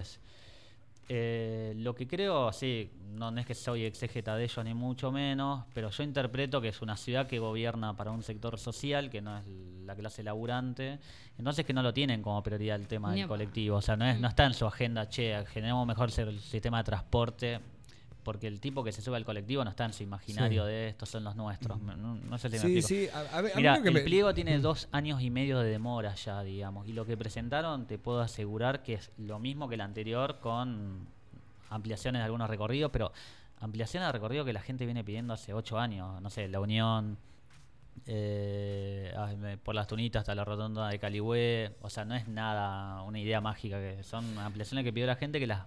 Eh, 1.12 1.74
lo 1.78 1.96
que 1.96 2.08
creo, 2.08 2.54
sí, 2.54 2.92
no, 3.16 3.32
no 3.32 3.39
es 3.39 3.48
que 3.48 3.56
soy 3.56 3.84
exégeta 3.84 4.36
de 4.36 4.44
ellos 4.44 4.63
ni 4.63 4.75
mucho 4.75 5.12
menos, 5.12 5.66
pero 5.74 5.89
yo 5.89 6.04
interpreto 6.04 6.62
que 6.62 6.68
es 6.68 6.84
una 6.84 6.96
ciudad 6.96 7.25
que 7.25 7.39
gobierna 7.39 7.96
para 7.96 8.12
un 8.12 8.22
sector 8.22 8.60
social, 8.60 9.10
que 9.10 9.20
no 9.20 9.36
es 9.36 9.44
la 9.86 9.96
clase 9.96 10.22
laburante, 10.22 11.00
entonces 11.36 11.66
que 11.66 11.74
no 11.74 11.82
lo 11.82 11.92
tienen 11.96 12.22
como 12.22 12.44
prioridad 12.44 12.75
el 12.75 12.88
tema 12.88 13.12
del 13.12 13.28
colectivo, 13.28 13.78
o 13.78 13.82
sea, 13.82 13.98
no, 13.98 14.06
es, 14.06 14.20
no 14.20 14.28
está 14.28 14.46
en 14.46 14.54
su 14.54 14.68
agenda, 14.68 15.10
che, 15.10 15.44
generemos 15.48 15.88
mejor 15.88 16.12
el 16.16 16.39
sistema 16.39 16.78
de 16.78 16.84
transporte. 16.84 17.60
Porque 18.24 18.48
el 18.48 18.60
tipo 18.60 18.84
que 18.84 18.92
se 18.92 19.02
sube 19.02 19.16
al 19.16 19.24
colectivo 19.26 19.64
no 19.64 19.70
está 19.70 19.86
en 19.86 19.94
su 19.94 20.04
imaginario 20.04 20.64
Sí. 20.66 20.70
de 20.72 20.88
estos 20.90 21.10
son 21.10 21.24
los 21.24 21.36
nuestros. 21.36 21.80
No, 21.82 21.96
no 22.16 22.38
sé 22.38 22.50
si 22.50 22.56
me 22.58 22.62
Sí, 22.62 22.78
explico. 22.78 23.12
sí. 23.14 23.18
A, 23.34 23.40
a 23.40 23.42
Mira, 23.56 23.76
el 23.78 23.94
me- 23.94 24.02
pliego 24.02 24.34
tiene 24.34 24.60
dos 24.60 24.90
años 24.92 25.22
y 25.22 25.30
medio 25.30 25.60
de 25.60 25.70
demora 25.70 26.14
ya, 26.16 26.44
digamos. 26.44 26.88
Y 26.88 26.94
lo 26.94 27.06
que 27.06 27.16
presentaron, 27.16 27.88
te 27.88 27.98
puedo 27.98 28.20
asegurar 28.22 28.84
que 28.84 28.96
es 28.96 29.12
lo 29.18 29.40
mismo 29.40 29.70
que 29.70 29.76
el 29.76 29.82
anterior 29.82 30.40
con 30.40 31.08
ampliaciones 31.70 32.20
de 32.20 32.26
algunos 32.26 32.50
recorridos, 32.50 32.92
pero 32.92 33.12
ampliaciones 33.62 34.08
de 34.10 34.12
recorrido 34.12 34.44
que 34.44 34.54
la 34.54 34.62
gente 34.62 34.86
viene 34.86 35.04
pidiendo 35.04 35.34
hace 35.34 35.54
ocho 35.54 35.80
años. 35.80 36.22
No 36.22 36.30
sé, 36.30 36.48
La 36.50 36.60
Unión, 36.60 37.18
eh, 38.06 39.14
me- 39.38 39.58
por 39.58 39.76
las 39.76 39.88
tunitas 39.88 40.22
hasta 40.22 40.36
la 40.36 40.44
rotonda 40.46 40.88
de 40.90 41.00
Caligüe. 41.00 41.76
O 41.82 41.90
sea, 41.90 42.06
no 42.06 42.16
es 42.16 42.28
nada 42.28 43.02
una 43.04 43.20
idea 43.20 43.40
mágica, 43.42 43.78
que 43.80 44.04
son 44.04 44.38
ampliaciones 44.40 44.84
que 44.84 44.92
pidió 44.94 45.08
la 45.08 45.16
gente 45.16 45.40
que 45.40 45.48
las... 45.48 45.62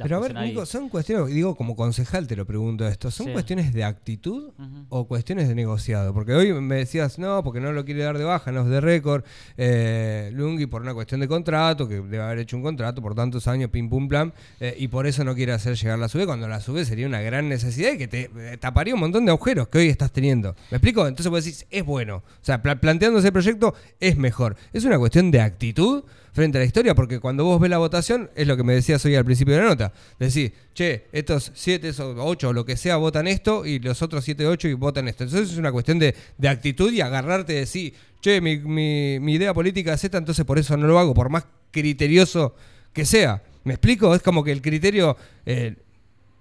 Pero 0.00 0.16
a 0.16 0.20
ver. 0.20 0.34
Nico, 0.34 0.64
son 0.64 0.88
cuestiones, 0.88 1.34
digo, 1.34 1.54
como 1.56 1.74
concejal 1.76 2.26
te 2.26 2.36
lo 2.36 2.46
pregunto 2.46 2.86
esto, 2.86 3.10
¿son 3.10 3.26
Sí. 3.26 3.32
cuestiones 3.32 3.72
de 3.74 3.84
actitud 3.84 4.50
o 4.88 5.06
cuestiones 5.06 5.48
de 5.48 5.54
negociado? 5.54 6.14
Porque 6.14 6.32
hoy 6.34 6.52
me 6.54 6.76
decías, 6.76 7.18
no, 7.18 7.42
porque 7.42 7.60
no 7.60 7.72
lo 7.72 7.84
quiere 7.84 8.02
dar 8.04 8.16
de 8.16 8.24
baja, 8.24 8.50
no 8.52 8.62
es 8.62 8.68
de 8.68 8.80
récord, 8.80 9.24
eh, 9.56 10.30
Lungi 10.32 10.66
por 10.66 10.82
una 10.82 10.94
cuestión 10.94 11.20
de 11.20 11.28
contrato, 11.28 11.88
que 11.88 11.96
debe 11.96 12.20
haber 12.22 12.38
hecho 12.38 12.56
un 12.56 12.62
contrato 12.62 13.02
por 13.02 13.14
tantos 13.14 13.46
años, 13.48 13.70
pim 13.70 13.88
pum 13.90 14.08
plam, 14.08 14.32
eh, 14.60 14.74
y 14.78 14.88
por 14.88 15.06
eso 15.06 15.24
no 15.24 15.34
quiere 15.34 15.52
hacer 15.52 15.74
llegar 15.76 15.98
la 15.98 16.08
SUBE, 16.08 16.26
cuando 16.26 16.48
la 16.48 16.60
SUBE 16.60 16.84
sería 16.84 17.06
una 17.06 17.20
gran 17.20 17.48
necesidad 17.48 17.92
y 17.92 17.98
que 17.98 18.08
te 18.08 18.30
eh, 18.36 18.56
taparía 18.58 18.94
un 18.94 19.00
montón 19.00 19.24
de 19.26 19.32
agujeros 19.32 19.68
que 19.68 19.78
hoy 19.78 19.88
estás 19.88 20.12
teniendo. 20.12 20.54
¿Me 20.70 20.76
explico? 20.76 21.06
Entonces 21.06 21.30
vos 21.30 21.44
decís, 21.44 21.66
es 21.70 21.84
bueno. 21.84 22.16
O 22.18 22.22
sea, 22.44 22.62
pla- 22.62 22.80
planteándose 22.80 23.26
el 23.26 23.32
proyecto 23.32 23.74
es 24.00 24.16
mejor. 24.16 24.56
Es 24.72 24.84
una 24.84 24.98
cuestión 24.98 25.30
de 25.30 25.40
actitud 25.40 26.04
frente 26.38 26.56
a 26.56 26.60
la 26.60 26.66
historia, 26.66 26.94
porque 26.94 27.18
cuando 27.18 27.42
vos 27.44 27.58
ves 27.60 27.68
la 27.68 27.78
votación, 27.78 28.30
es 28.36 28.46
lo 28.46 28.56
que 28.56 28.62
me 28.62 28.72
decías 28.72 29.04
hoy 29.04 29.16
al 29.16 29.24
principio 29.24 29.54
de 29.56 29.60
la 29.62 29.66
nota. 29.70 29.92
Decís, 30.20 30.52
che, 30.72 31.06
estos 31.10 31.50
siete 31.52 31.90
o 32.00 32.24
ocho 32.24 32.50
o 32.50 32.52
lo 32.52 32.64
que 32.64 32.76
sea 32.76 32.94
votan 32.96 33.26
esto 33.26 33.66
y 33.66 33.80
los 33.80 34.02
otros 34.02 34.24
siete 34.24 34.46
o 34.46 34.50
ocho 34.50 34.68
y 34.68 34.74
votan 34.74 35.08
esto. 35.08 35.24
Entonces 35.24 35.50
es 35.50 35.58
una 35.58 35.72
cuestión 35.72 35.98
de, 35.98 36.14
de 36.36 36.48
actitud 36.48 36.92
y 36.92 37.00
agarrarte 37.00 37.54
y 37.54 37.56
decir, 37.56 37.92
che, 38.20 38.40
mi, 38.40 38.56
mi- 38.58 39.18
mi 39.20 39.34
idea 39.34 39.52
política 39.52 39.94
es 39.94 40.04
esta, 40.04 40.18
entonces 40.18 40.44
por 40.44 40.60
eso 40.60 40.76
no 40.76 40.86
lo 40.86 40.96
hago, 41.00 41.12
por 41.12 41.28
más 41.28 41.44
criterioso 41.72 42.54
que 42.92 43.04
sea. 43.04 43.42
¿Me 43.64 43.74
explico? 43.74 44.14
Es 44.14 44.22
como 44.22 44.44
que 44.44 44.52
el 44.52 44.62
criterio... 44.62 45.16
eh, 45.44 45.74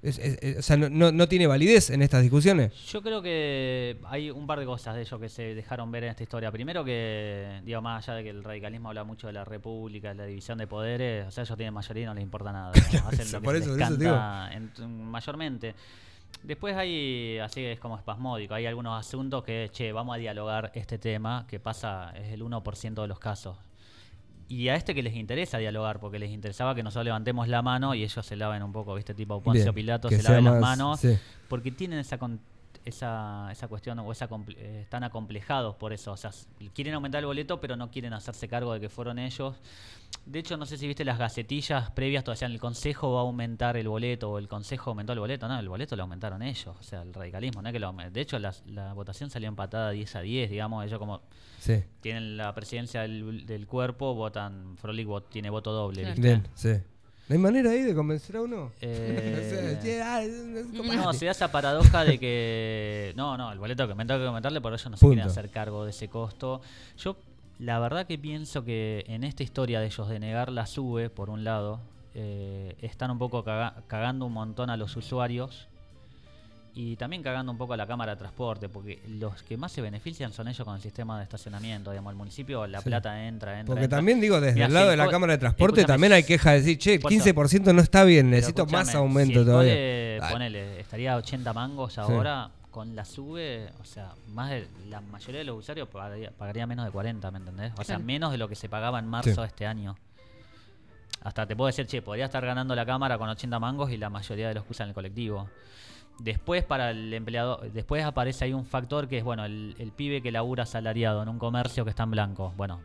es- 0.01 0.19
es- 0.19 0.37
es- 0.41 0.57
o 0.57 0.61
sea, 0.61 0.77
no, 0.77 0.89
no- 0.89 1.11
no 1.11 1.27
tiene 1.27 1.47
validez 1.47 1.89
en 1.89 2.01
estas 2.01 2.21
discusiones. 2.21 2.73
Yo 2.91 3.01
creo 3.01 3.21
que 3.21 3.97
hay 4.05 4.29
un 4.31 4.45
par 4.47 4.59
de 4.59 4.65
cosas 4.65 4.95
de 4.95 5.01
ellos 5.01 5.19
que 5.19 5.29
se 5.29 5.55
dejaron 5.55 5.91
ver 5.91 6.03
en 6.05 6.09
esta 6.11 6.23
historia. 6.23 6.51
Primero 6.51 6.83
que, 6.85 7.61
digo, 7.63 7.81
más 7.81 8.07
allá 8.07 8.17
de 8.17 8.23
que 8.23 8.29
el 8.29 8.43
radicalismo 8.43 8.89
habla 8.89 9.03
mucho 9.03 9.27
de 9.27 9.33
la 9.33 9.43
república, 9.45 10.09
de 10.09 10.15
la 10.15 10.25
división 10.25 10.57
de 10.57 10.67
poderes, 10.67 11.27
o 11.27 11.31
sea, 11.31 11.43
ellos 11.43 11.57
tienen 11.57 11.73
mayoría 11.73 12.03
y 12.03 12.05
no 12.05 12.13
les 12.13 12.23
importa 12.23 12.51
nada. 12.51 12.71
¿no? 12.73 13.07
Hacen 13.07 13.31
lo 13.31 13.39
que 13.41 13.45
Por 13.45 13.55
se 13.57 13.61
eso- 13.63 13.75
les 13.75 13.87
por 13.87 13.97
canta 13.99 14.49
en- 14.53 15.03
mayormente. 15.05 15.75
Después 16.43 16.75
hay, 16.75 17.39
así 17.39 17.63
es 17.65 17.79
como 17.79 17.97
espasmódico, 17.97 18.53
hay 18.53 18.65
algunos 18.65 18.99
asuntos 18.99 19.43
que, 19.43 19.69
che, 19.71 19.91
vamos 19.91 20.15
a 20.15 20.19
dialogar 20.19 20.71
este 20.75 20.97
tema, 20.99 21.45
que 21.49 21.59
pasa, 21.59 22.13
es 22.15 22.31
el 22.33 22.41
1% 22.43 23.01
de 23.01 23.07
los 23.07 23.17
casos. 23.19 23.57
Y 24.49 24.69
a 24.69 24.75
este 24.75 24.95
que 24.95 25.03
les 25.03 25.13
interesa 25.15 25.57
dialogar, 25.57 25.99
porque 25.99 26.19
les 26.19 26.31
interesaba 26.31 26.73
que 26.73 26.81
nosotros 26.81 27.03
levantemos 27.05 27.47
la 27.49 27.61
mano 27.61 27.93
y 27.93 28.03
ellos 28.03 28.25
se 28.25 28.35
laven 28.37 28.63
un 28.63 28.71
poco, 28.71 28.95
¿viste? 28.95 29.13
Tipo 29.13 29.41
Poncio 29.41 29.63
Bien, 29.65 29.75
Pilato 29.75 30.09
se 30.09 30.21
sea 30.21 30.29
laven 30.31 30.45
las 30.45 30.61
manos 30.61 30.99
sí. 31.01 31.17
porque 31.49 31.71
tienen 31.71 31.99
esa 31.99 32.17
con- 32.17 32.39
esa, 32.87 33.49
esa 33.51 33.67
cuestión 33.67 33.99
o 33.99 34.11
esa 34.11 34.27
comple- 34.29 34.55
eh, 34.57 34.81
están 34.81 35.03
acomplejados 35.03 35.75
por 35.75 35.93
eso, 35.93 36.11
o 36.11 36.17
sea, 36.17 36.31
quieren 36.73 36.93
aumentar 36.93 37.19
el 37.19 37.25
boleto 37.25 37.59
pero 37.59 37.75
no 37.75 37.89
quieren 37.91 38.13
hacerse 38.13 38.47
cargo 38.47 38.73
de 38.73 38.79
que 38.79 38.89
fueron 38.89 39.19
ellos. 39.19 39.55
De 40.25 40.39
hecho, 40.39 40.55
no 40.57 40.65
sé 40.65 40.77
si 40.77 40.87
viste 40.87 41.03
las 41.05 41.17
gacetillas 41.19 41.91
previas, 41.91 42.23
todavía 42.23 42.35
decían 42.37 42.51
el 42.53 42.59
consejo 42.59 43.13
va 43.13 43.19
a 43.19 43.23
aumentar 43.23 43.75
el 43.77 43.87
boleto 43.87 44.31
o 44.31 44.37
el 44.39 44.47
consejo 44.47 44.89
aumentó 44.91 45.13
el 45.13 45.19
boleto, 45.19 45.47
no, 45.47 45.59
el 45.59 45.67
boleto 45.69 45.95
lo 45.95 46.03
aumentaron 46.03 46.41
ellos, 46.41 46.75
o 46.79 46.83
sea, 46.83 47.01
el 47.01 47.13
radicalismo, 47.13 47.61
no 47.61 47.69
es 47.69 47.73
que 47.73 47.79
lo 47.79 47.93
De 47.93 48.21
hecho, 48.21 48.39
las- 48.39 48.63
la 48.67 48.93
votación 48.93 49.29
salió 49.29 49.47
empatada 49.49 49.91
10 49.91 50.15
a 50.15 50.21
10, 50.21 50.49
digamos, 50.49 50.85
ellos 50.85 50.99
como 50.99 51.21
Sí. 51.59 51.83
tienen 52.01 52.37
la 52.37 52.53
presidencia 52.53 53.01
del, 53.01 53.45
del 53.45 53.67
cuerpo, 53.67 54.13
votan, 54.15 54.75
Frolic 54.77 55.07
vot- 55.07 55.25
tiene 55.29 55.49
voto 55.49 55.71
doble. 55.71 56.13
Bien, 56.13 56.47
sí. 56.55 56.73
¿No 57.29 57.33
hay 57.35 57.39
manera 57.39 57.71
ahí 57.71 57.81
de 57.83 57.93
convencer 57.93 58.37
a 58.37 58.41
uno? 58.41 58.71
Eh, 58.81 60.63
No, 60.73 60.83
compadre. 60.83 61.17
se 61.19 61.25
da 61.25 61.31
esa 61.31 61.51
paradoja 61.51 62.03
de 62.05 62.17
que. 62.19 63.13
No, 63.15 63.37
no, 63.37 63.51
el 63.51 63.59
boleto 63.59 63.87
que 63.87 63.95
me 63.95 64.05
tengo 64.05 64.19
que 64.19 64.25
comentarle, 64.25 64.61
por 64.61 64.73
ellos 64.73 64.89
no 64.89 64.97
se 64.97 65.05
quieren 65.05 65.25
Punto. 65.25 65.31
hacer 65.39 65.49
cargo 65.51 65.83
de 65.83 65.91
ese 65.91 66.07
costo. 66.07 66.61
Yo, 66.97 67.17
la 67.59 67.79
verdad 67.79 68.05
que 68.07 68.17
pienso 68.17 68.63
que 68.63 69.03
en 69.07 69.23
esta 69.23 69.43
historia 69.43 69.79
de 69.79 69.87
ellos 69.87 70.07
de 70.07 70.19
negar 70.19 70.51
la 70.51 70.65
sube, 70.67 71.09
por 71.09 71.29
un 71.29 71.43
lado, 71.43 71.81
eh, 72.13 72.75
están 72.81 73.11
un 73.11 73.17
poco 73.19 73.43
caga- 73.43 73.83
cagando 73.87 74.25
un 74.25 74.33
montón 74.33 74.69
a 74.69 74.77
los 74.77 74.95
usuarios 74.95 75.67
y 76.73 76.95
también 76.95 77.23
cagando 77.23 77.51
un 77.51 77.57
poco 77.57 77.73
a 77.73 77.77
la 77.77 77.87
Cámara 77.87 78.13
de 78.13 78.17
Transporte, 78.19 78.69
porque 78.69 79.01
los 79.07 79.41
que 79.43 79.57
más 79.57 79.71
se 79.71 79.81
benefician 79.81 80.31
son 80.31 80.47
ellos 80.47 80.63
con 80.65 80.75
el 80.75 80.81
sistema 80.81 81.17
de 81.17 81.23
estacionamiento. 81.23 81.89
Digamos, 81.91 82.11
el 82.11 82.17
municipio, 82.17 82.67
la 82.67 82.79
Sí. 82.81 82.85
plata 82.89 83.25
entra, 83.27 83.59
entra. 83.59 83.65
Porque 83.73 83.85
entra. 83.85 83.97
también 83.97 84.21
digo, 84.21 84.39
desde 84.39 84.53
Mirá, 84.55 84.67
el 84.67 84.73
lado 84.73 84.85
si 84.87 84.91
de 84.91 84.97
la 84.97 85.05
co- 85.05 85.11
Cámara 85.11 85.33
de 85.33 85.39
Transporte 85.39 85.83
también 85.85 86.13
hay 86.13 86.23
queja 86.23 86.51
de 86.51 86.57
decir, 86.59 86.77
che, 86.77 86.93
el 86.95 86.99
por 86.99 87.11
eso- 87.11 87.23
15% 87.23 87.73
no 87.73 87.81
está 87.81 88.03
bien, 88.03 88.29
necesito 88.29 88.65
más 88.67 88.93
aumento 88.95 89.39
si 89.39 89.45
todavía. 89.45 89.71
cole, 89.73 90.19
ponele, 90.31 90.79
estaría 90.79 91.13
a 91.13 91.17
80 91.17 91.53
mangos 91.53 91.97
ahora, 91.97 92.51
con 92.71 92.95
la 92.95 93.05
sube, 93.05 93.69
o 93.81 93.83
sea, 93.85 94.11
más 94.27 94.51
de 94.51 94.67
la 94.87 95.01
mayoría 95.01 95.39
de 95.39 95.45
los 95.45 95.57
usuarios 95.57 95.87
pagaría, 95.87 96.29
pagaría 96.31 96.67
menos 96.67 96.85
de 96.85 96.91
40, 96.91 97.31
¿me 97.31 97.39
entendés? 97.39 97.71
O 97.73 97.77
sea, 97.77 97.95
Claro. 97.95 98.03
menos 98.03 98.31
de 98.31 98.37
lo 98.37 98.47
que 98.47 98.55
se 98.55 98.69
pagaba 98.69 98.99
en 98.99 99.07
marzo 99.07 99.31
Sí. 99.33 99.41
de 99.41 99.47
este 99.47 99.65
año. 99.65 99.95
Hasta 101.23 101.45
te 101.47 101.55
puedo 101.55 101.67
decir, 101.67 101.87
che, 101.87 102.01
podría 102.01 102.25
estar 102.25 102.45
ganando 102.45 102.75
la 102.75 102.85
cámara 102.85 103.17
con 103.17 103.27
80 103.27 103.59
mangos 103.59 103.91
y 103.91 103.97
la 103.97 104.09
mayoría 104.09 104.49
de 104.49 104.53
los 104.53 104.63
que 104.65 104.71
usan 104.71 104.89
el 104.89 104.93
colectivo. 104.93 105.49
Después 106.19 106.63
para 106.63 106.91
el 106.91 107.13
empleado, 107.13 107.61
después 107.73 108.03
aparece 108.03 108.45
ahí 108.45 108.53
un 108.53 108.65
factor 108.65 109.07
que 109.07 109.19
es, 109.19 109.23
bueno, 109.23 109.45
el, 109.45 109.75
el 109.77 109.91
pibe 109.91 110.21
que 110.21 110.31
labura 110.31 110.63
asalariado 110.63 111.21
en 111.21 111.29
un 111.29 111.37
comercio 111.37 111.83
que 111.83 111.91
está 111.91 112.03
en 112.03 112.11
blanco. 112.11 112.53
Bueno, 112.57 112.81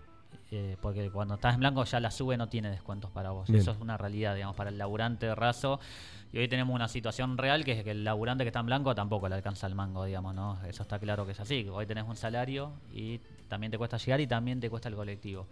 eh, 0.54 0.76
porque 0.82 1.10
cuando 1.10 1.36
estás 1.36 1.54
en 1.54 1.60
blanco 1.60 1.82
ya 1.84 1.98
la 1.98 2.10
sube 2.10 2.36
no 2.36 2.46
tiene 2.46 2.70
descuentos 2.70 3.10
para 3.10 3.30
vos. 3.30 3.48
Bien. 3.48 3.62
Eso 3.62 3.70
es 3.70 3.80
una 3.80 3.96
realidad, 3.96 4.34
digamos, 4.34 4.54
para 4.54 4.68
el 4.68 4.76
laburante 4.76 5.34
raso. 5.34 5.80
Y 6.30 6.38
hoy 6.38 6.48
tenemos 6.48 6.74
una 6.74 6.88
situación 6.88 7.38
real 7.38 7.64
que 7.64 7.72
es 7.72 7.84
que 7.84 7.92
el 7.92 8.04
laburante 8.04 8.44
que 8.44 8.48
está 8.48 8.60
en 8.60 8.66
blanco 8.66 8.94
tampoco 8.94 9.30
le 9.30 9.34
alcanza 9.34 9.66
el 9.66 9.74
mango, 9.74 10.04
digamos, 10.04 10.34
¿no? 10.34 10.58
Eso 10.66 10.82
está 10.82 10.98
claro 10.98 11.24
que 11.24 11.32
es 11.32 11.40
así. 11.40 11.66
Hoy 11.72 11.86
tenés 11.86 12.04
un 12.04 12.16
salario 12.16 12.72
y 12.92 13.18
también 13.48 13.70
te 13.70 13.78
cuesta 13.78 13.96
llegar 13.96 14.20
y 14.20 14.26
también 14.26 14.60
te 14.60 14.68
cuesta 14.68 14.90
el 14.90 14.94
colectivo. 14.94 15.46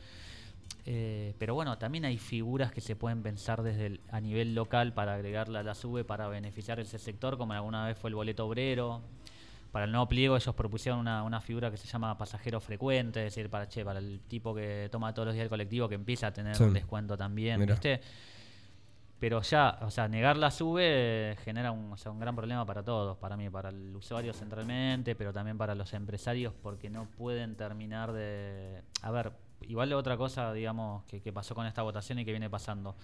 Eh, 0.86 1.34
pero 1.38 1.54
bueno, 1.54 1.76
también 1.78 2.04
hay 2.04 2.18
figuras 2.18 2.72
que 2.72 2.80
se 2.80 2.96
pueden 2.96 3.22
pensar 3.22 3.62
desde 3.62 3.86
el- 3.86 4.00
a 4.10 4.20
nivel 4.20 4.54
local 4.54 4.92
para 4.94 5.14
agregarla 5.14 5.60
a 5.60 5.62
la 5.62 5.74
SUBE 5.74 6.04
para 6.04 6.26
beneficiar 6.28 6.80
ese 6.80 6.98
sector, 6.98 7.36
como 7.36 7.52
alguna 7.52 7.86
vez 7.86 7.98
fue 7.98 8.08
el 8.10 8.14
boleto 8.16 8.46
obrero. 8.46 9.02
Para 9.72 9.84
el 9.84 9.92
nuevo 9.92 10.08
pliego 10.08 10.36
ellos 10.36 10.52
propusieron 10.54 10.98
una, 10.98 11.22
una 11.22 11.40
figura 11.40 11.70
que 11.70 11.76
se 11.76 11.86
llama 11.86 12.16
pasajero 12.18 12.60
frecuente, 12.60 13.20
es 13.24 13.34
decir, 13.34 13.48
para, 13.50 13.68
che, 13.68 13.84
para 13.84 14.00
el 14.00 14.20
tipo 14.26 14.52
que 14.54 14.88
toma 14.90 15.14
todos 15.14 15.26
los 15.26 15.34
días 15.34 15.44
el 15.44 15.48
colectivo 15.50 15.88
que 15.88 15.94
empieza 15.94 16.28
a 16.28 16.32
tener 16.32 16.56
Sí. 16.56 16.64
un 16.64 16.72
descuento 16.72 17.16
también, 17.16 17.64
¿viste? 17.66 18.00
Pero 19.20 19.42
ya, 19.42 19.78
o 19.82 19.90
sea, 19.90 20.08
negar 20.08 20.38
la 20.38 20.50
sube 20.50 20.82
eh, 21.32 21.36
genera 21.44 21.72
un, 21.72 21.92
o 21.92 21.96
sea, 21.98 22.10
un 22.10 22.18
gran 22.18 22.34
problema 22.34 22.64
para 22.64 22.82
todos, 22.82 23.18
para 23.18 23.36
mí, 23.36 23.50
para 23.50 23.68
el 23.68 23.94
usuario 23.94 24.32
centralmente, 24.32 25.14
pero 25.14 25.30
también 25.32 25.58
para 25.58 25.74
los 25.74 25.92
empresarios 25.92 26.54
porque 26.62 26.88
no 26.88 27.04
pueden 27.04 27.54
terminar 27.54 28.12
de... 28.12 28.82
A 29.02 29.10
ver, 29.10 29.32
igual 29.68 29.92
otra 29.92 30.16
cosa, 30.16 30.52
digamos, 30.52 31.04
que, 31.04 31.20
que 31.20 31.32
pasó 31.32 31.54
con 31.54 31.66
esta 31.66 31.82
votación 31.82 32.18
y 32.18 32.24
que 32.24 32.30
viene 32.32 32.48
pasando. 32.50 32.94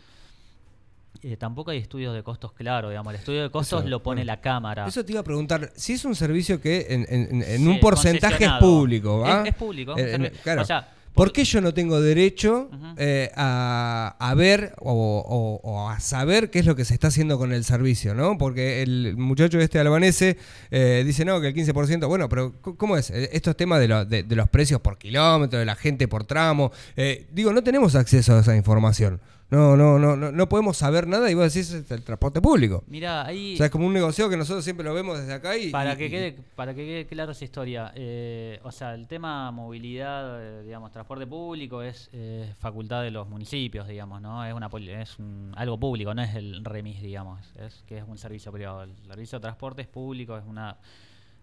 Eh, 1.22 1.36
tampoco 1.38 1.70
hay 1.70 1.78
estudios 1.78 2.14
de 2.14 2.22
costos 2.22 2.52
claros, 2.52 2.90
digamos. 2.90 3.12
El 3.14 3.18
estudio 3.20 3.42
de 3.42 3.50
costos 3.50 3.80
Eso, 3.80 3.88
lo 3.88 4.02
pone 4.02 4.20
bueno. 4.20 4.32
la 4.32 4.40
Cámara. 4.40 4.86
Eso 4.86 5.02
te 5.04 5.12
iba 5.12 5.20
a 5.22 5.24
preguntar, 5.24 5.72
si 5.74 5.94
es 5.94 6.04
un 6.04 6.14
servicio 6.14 6.60
que 6.60 6.86
en, 6.90 7.06
en- 7.08 7.42
en 7.42 7.58
Sí, 7.58 7.66
un 7.66 7.80
porcentaje 7.80 8.44
es 8.44 8.52
público, 8.60 9.20
¿va? 9.20 9.40
Es- 9.42 9.48
es 9.48 9.54
público, 9.54 9.94
Eh, 9.96 10.32
claro. 10.42 10.62
o 10.62 10.64
sea, 10.64 10.92
¿Por 11.16 11.32
qué 11.32 11.44
yo 11.44 11.60
no 11.60 11.72
tengo 11.74 12.00
derecho 12.00 12.68
eh, 12.98 13.30
a, 13.34 14.14
a 14.18 14.34
ver 14.34 14.74
o, 14.78 14.92
o- 14.92 15.60
o 15.68 15.88
a 15.90 15.98
saber 15.98 16.50
qué 16.50 16.58
es 16.60 16.66
lo 16.66 16.76
que 16.76 16.84
se 16.84 16.94
está 16.94 17.08
haciendo 17.08 17.38
con 17.38 17.52
el 17.52 17.64
servicio, 17.64 18.14
¿no? 18.14 18.36
Porque 18.38 18.82
el 18.82 19.16
muchacho 19.16 19.58
este 19.58 19.78
albanese 19.80 20.36
eh, 20.70 21.02
dice, 21.06 21.24
no, 21.24 21.40
que 21.40 21.48
el 21.48 21.54
15%, 21.54 22.06
bueno, 22.06 22.28
pero 22.28 22.52
¿cómo 22.60 22.96
es? 22.96 23.10
Eh, 23.10 23.30
Estos 23.32 23.56
temas 23.56 23.80
de, 23.80 23.88
lo- 23.88 24.04
de- 24.04 24.22
de 24.22 24.36
los 24.36 24.48
precios 24.48 24.80
por 24.80 24.98
kilómetro, 24.98 25.58
de 25.58 25.64
la 25.64 25.74
gente 25.74 26.06
por 26.06 26.24
tramo, 26.24 26.70
eh, 26.96 27.26
digo, 27.32 27.52
no 27.52 27.62
tenemos 27.62 27.94
acceso 27.94 28.34
a 28.36 28.40
esa 28.40 28.54
información. 28.54 29.20
No, 29.48 29.76
no, 29.76 29.96
no, 29.98 30.16
no, 30.16 30.32
no 30.32 30.48
podemos 30.48 30.76
saber 30.76 31.06
nada 31.06 31.30
y 31.30 31.34
vos 31.34 31.54
decís 31.54 31.70
es 31.72 31.88
el 31.92 32.02
transporte 32.02 32.40
público. 32.40 32.82
Mira, 32.88 33.24
ahí... 33.24 33.54
O 33.54 33.56
sea, 33.56 33.66
es 33.66 33.72
como 33.72 33.86
un 33.86 33.92
negocio 33.92 34.28
que 34.28 34.36
nosotros 34.36 34.64
siempre 34.64 34.82
lo 34.84 34.92
vemos 34.92 35.18
desde 35.20 35.34
acá 35.34 35.56
y... 35.56 35.70
Para 35.70 35.94
y- 35.94 35.96
que 35.96 36.10
quede, 36.10 36.36
para 36.56 36.74
que 36.74 36.84
quede 36.84 37.06
claro 37.06 37.30
esa 37.30 37.44
historia, 37.44 37.92
eh, 37.94 38.58
o 38.64 38.72
sea, 38.72 38.94
el 38.94 39.06
tema 39.06 39.52
movilidad, 39.52 40.42
eh, 40.42 40.62
digamos, 40.64 40.90
transporte 40.90 41.28
público 41.28 41.80
es 41.80 42.10
eh, 42.12 42.52
facultad 42.58 43.02
de 43.04 43.12
los 43.12 43.28
municipios, 43.28 43.86
digamos, 43.86 44.20
¿no? 44.20 44.44
Es 44.44 44.52
una 44.52 44.68
es 45.00 45.16
un- 45.20 45.52
algo 45.56 45.78
público, 45.78 46.12
no 46.12 46.22
es 46.22 46.34
el 46.34 46.64
remis, 46.64 47.00
digamos, 47.00 47.40
es 47.60 47.84
que 47.86 47.98
es 47.98 48.04
un 48.04 48.18
servicio 48.18 48.50
privado. 48.50 48.82
El 48.82 48.96
servicio 49.06 49.38
de 49.38 49.42
transporte 49.42 49.82
es 49.82 49.88
público, 49.88 50.36
es 50.36 50.44
una 50.44 50.76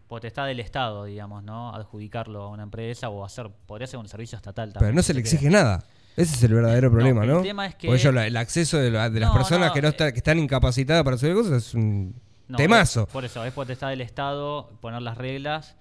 potestad 0.10 0.46
del 0.48 0.60
Estado, 0.60 1.06
digamos, 1.06 1.42
¿no? 1.44 1.74
Adjudicarlo 1.74 2.44
a 2.44 2.50
una 2.50 2.64
empresa 2.64 3.08
o 3.10 3.24
hacer, 3.24 3.50
podría 3.66 3.88
ser 3.88 4.00
un 4.00 4.10
servicio 4.10 4.36
estatal 4.36 4.74
también. 4.74 4.90
Pero 4.90 4.96
no 4.96 5.02
se 5.02 5.14
le 5.14 5.22
exige 5.22 5.50
nada. 5.50 5.86
Ese 6.16 6.36
es 6.36 6.44
el 6.44 6.54
verdadero 6.54 6.90
No, 6.90 6.94
problema, 6.94 7.24
el 7.24 7.30
¿no? 7.30 7.42
tema 7.42 7.66
es 7.66 7.76
que- 7.76 7.88
Porque 7.88 8.02
ellos, 8.02 8.14
la- 8.14 8.28
el 8.28 8.38
acceso 8.38 8.78
de, 8.78 8.92
la- 8.92 9.10
de 9.10 9.20
las 9.20 9.30
No, 9.30 9.36
personas 9.36 9.70
no, 9.70 9.74
que 9.74 9.82
no 9.82 9.88
eh, 9.88 9.92
está- 9.92 10.12
que 10.12 10.18
están 10.20 10.38
incapacitadas 10.40 11.04
para 11.04 11.16
hacer 11.16 11.34
cosas 11.34 11.68
es 11.68 11.74
un 11.74 12.16
No, 12.48 12.58
temazo. 12.58 13.04
es- 13.04 13.08
por 13.10 13.26
eso, 13.26 13.44
es 13.46 13.52
potestad 13.54 13.90
del 13.90 14.02
Estado 14.02 14.70
poner 14.82 15.02
las 15.02 15.18
reglas 15.18 15.76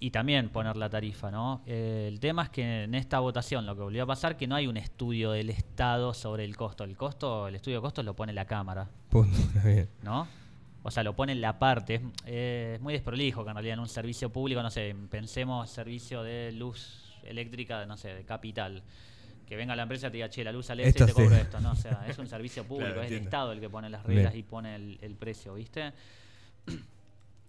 y 0.00 0.10
también 0.10 0.50
poner 0.50 0.76
la 0.76 0.90
tarifa, 0.90 1.30
¿no? 1.30 1.62
Eh, 1.66 2.06
el 2.12 2.20
tema 2.20 2.42
es 2.42 2.50
que 2.50 2.84
en 2.84 2.94
esta 2.94 3.20
votación 3.20 3.64
lo 3.64 3.74
que 3.74 3.80
volvió 3.82 4.02
a 4.02 4.06
pasar 4.06 4.36
que 4.36 4.46
no 4.46 4.54
hay 4.54 4.66
un 4.66 4.76
estudio 4.76 5.30
del 5.30 5.48
Estado 5.48 6.12
sobre 6.12 6.44
el 6.44 6.56
costo. 6.58 6.84
El 6.84 6.96
costo, 6.96 7.48
el 7.48 7.54
estudio 7.54 7.78
de 7.78 7.82
costos 7.82 8.04
lo 8.04 8.14
pone 8.14 8.34
la 8.34 8.44
Cámara, 8.44 8.88
Punto, 9.08 9.38
está 9.38 9.66
bien. 9.66 9.88
¿no? 10.02 10.26
O 10.82 10.90
sea, 10.90 11.02
lo 11.02 11.16
pone 11.16 11.32
en 11.32 11.40
la 11.40 11.58
parte. 11.58 11.94
Es, 11.94 12.02
eh, 12.26 12.72
es 12.74 12.80
muy 12.82 12.92
desprolijo 12.92 13.42
que 13.44 13.48
en 13.50 13.56
realidad 13.56 13.74
en 13.74 13.80
un 13.80 13.88
servicio 13.88 14.28
público, 14.28 14.62
no 14.62 14.70
sé, 14.70 14.94
pensemos 15.10 15.70
servicio 15.70 16.22
de 16.22 16.52
luz 16.52 17.14
eléctrica, 17.22 17.86
no 17.86 17.96
sé, 17.96 18.08
de 18.12 18.24
capital. 18.24 18.82
Que 19.46 19.56
venga 19.56 19.74
la 19.76 19.82
empresa 19.82 20.06
y 20.08 20.10
te 20.10 20.16
diga, 20.18 20.28
che, 20.30 20.42
la 20.44 20.52
luz 20.52 20.70
al 20.70 20.80
este 20.80 20.90
Esto 20.90 21.06
te 21.06 21.12
sí. 21.12 21.22
cobro 21.22 21.36
esto, 21.36 21.60
¿no? 21.60 21.72
O 21.72 21.76
sea, 21.76 22.04
es 22.08 22.18
un 22.18 22.26
servicio 22.26 22.64
público, 22.64 22.92
Claro, 22.92 23.02
es 23.02 23.12
el. 23.12 23.18
Estado 23.18 23.52
el 23.52 23.60
que 23.60 23.68
pone 23.70 23.90
las 23.90 24.02
reglas 24.04 24.32
Bien. 24.32 24.44
y 24.46 24.48
pone 24.48 24.74
el, 24.76 24.98
el 25.02 25.14
precio, 25.16 25.54
¿viste? 25.54 25.92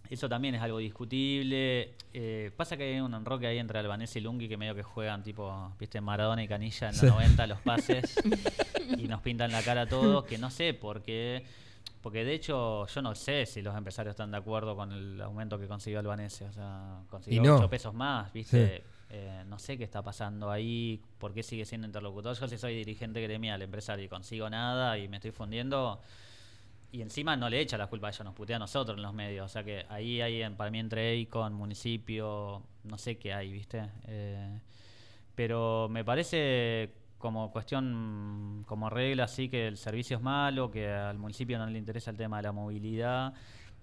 Eso 0.10 0.29
también 0.29 0.53
es 0.53 0.62
algo 0.62 0.77
discutible. 0.77 1.93
Eh, 2.13 2.51
pasa 2.55 2.77
que 2.77 2.84
hay 2.93 2.99
un 2.99 3.13
enroque 3.15 3.47
ahí 3.47 3.58
entre 3.58 3.79
Albanese 3.79 4.19
y 4.19 4.21
Lungi 4.21 4.47
que 4.47 4.55
medio 4.55 4.75
que 4.75 4.84
juegan 4.84 5.23
tipo, 5.23 5.73
viste, 5.79 5.99
Maradona 5.99 6.43
y 6.43 6.47
Canilla 6.47 6.89
en 6.89 6.93
Sí. 6.93 7.08
los 7.08 7.15
90 7.15 7.47
los 7.47 7.60
pases 7.62 8.15
y 8.99 9.08
nos 9.08 9.21
pintan 9.21 9.51
la 9.51 9.63
cara 9.63 9.81
a 9.81 9.88
todos, 9.88 10.25
que 10.25 10.38
no 10.38 10.51
sé 10.51 10.75
por 10.75 11.01
qué. 11.01 11.43
Porque 12.03 12.23
de 12.23 12.36
hecho 12.36 12.86
yo 12.86 13.01
no 13.01 13.15
sé 13.15 13.47
si 13.47 13.63
los 13.63 13.75
empresarios 13.75 14.12
están 14.13 14.29
de 14.29 14.38
acuerdo 14.38 14.75
con 14.75 14.91
el 14.91 15.19
aumento 15.21 15.58
que 15.58 15.65
consiguió 15.67 15.97
Albanese. 15.99 16.45
O 16.45 16.53
sea, 16.53 16.99
consiguió 17.10 17.41
Y 17.41 17.43
no. 17.47 17.55
8 17.55 17.67
pesos 17.71 17.93
más, 17.95 18.31
viste. 18.31 18.77
Sí. 18.77 18.84
Eh, 19.17 19.45
no 19.47 19.58
sé 19.60 19.78
qué 19.78 19.86
está 19.86 20.01
pasando 20.01 20.51
ahí, 20.51 21.01
por 21.19 21.34
qué 21.34 21.41
sigue 21.41 21.63
siendo 21.63 21.88
interlocutor. 21.88 22.38
Yo 22.38 22.47
si 22.49 22.58
soy 22.58 22.75
dirigente 22.75 23.21
gremial, 23.21 23.62
empresario 23.62 24.04
y 24.04 24.10
consigo 24.10 24.49
nada 24.49 24.97
y 24.97 25.08
me 25.08 25.17
estoy 25.17 25.32
fundiendo, 25.32 26.01
y 26.91 27.01
encima 27.01 27.38
no 27.38 27.49
le 27.49 27.62
echa 27.62 27.78
la 27.78 27.88
culpa 27.88 28.08
a 28.08 28.10
ellos, 28.10 28.25
nos 28.25 28.34
putea 28.34 28.58
a 28.58 28.60
nosotros 28.60 28.97
en 28.97 29.04
los 29.04 29.13
medios. 29.13 29.45
O 29.45 29.47
sea 29.47 29.63
que 29.63 29.86
ahí 29.88 30.19
hay 30.19 30.43
para 30.56 30.69
mí 30.69 30.80
entre 30.80 31.13
EICON, 31.13 31.54
municipio, 31.54 32.63
no 32.84 32.97
sé 32.97 33.17
qué 33.17 33.34
hay, 33.34 33.54
¿viste? 33.54 33.89
Eh, 34.08 34.60
pero 35.34 35.88
me 35.89 36.04
parece 36.04 36.91
como 37.17 37.51
cuestión, 37.54 38.65
como 38.67 38.89
regla, 38.89 39.30
sí 39.30 39.47
que 39.47 39.67
el 39.67 39.78
servicio 39.78 40.17
es 40.17 40.23
malo, 40.23 40.71
que 40.71 40.91
al 40.91 41.17
municipio 41.17 41.58
no 41.58 41.67
le 41.67 41.80
interesa 41.80 42.12
el 42.12 42.17
tema 42.17 42.38
de 42.38 42.43
la 42.43 42.51
movilidad, 42.51 43.34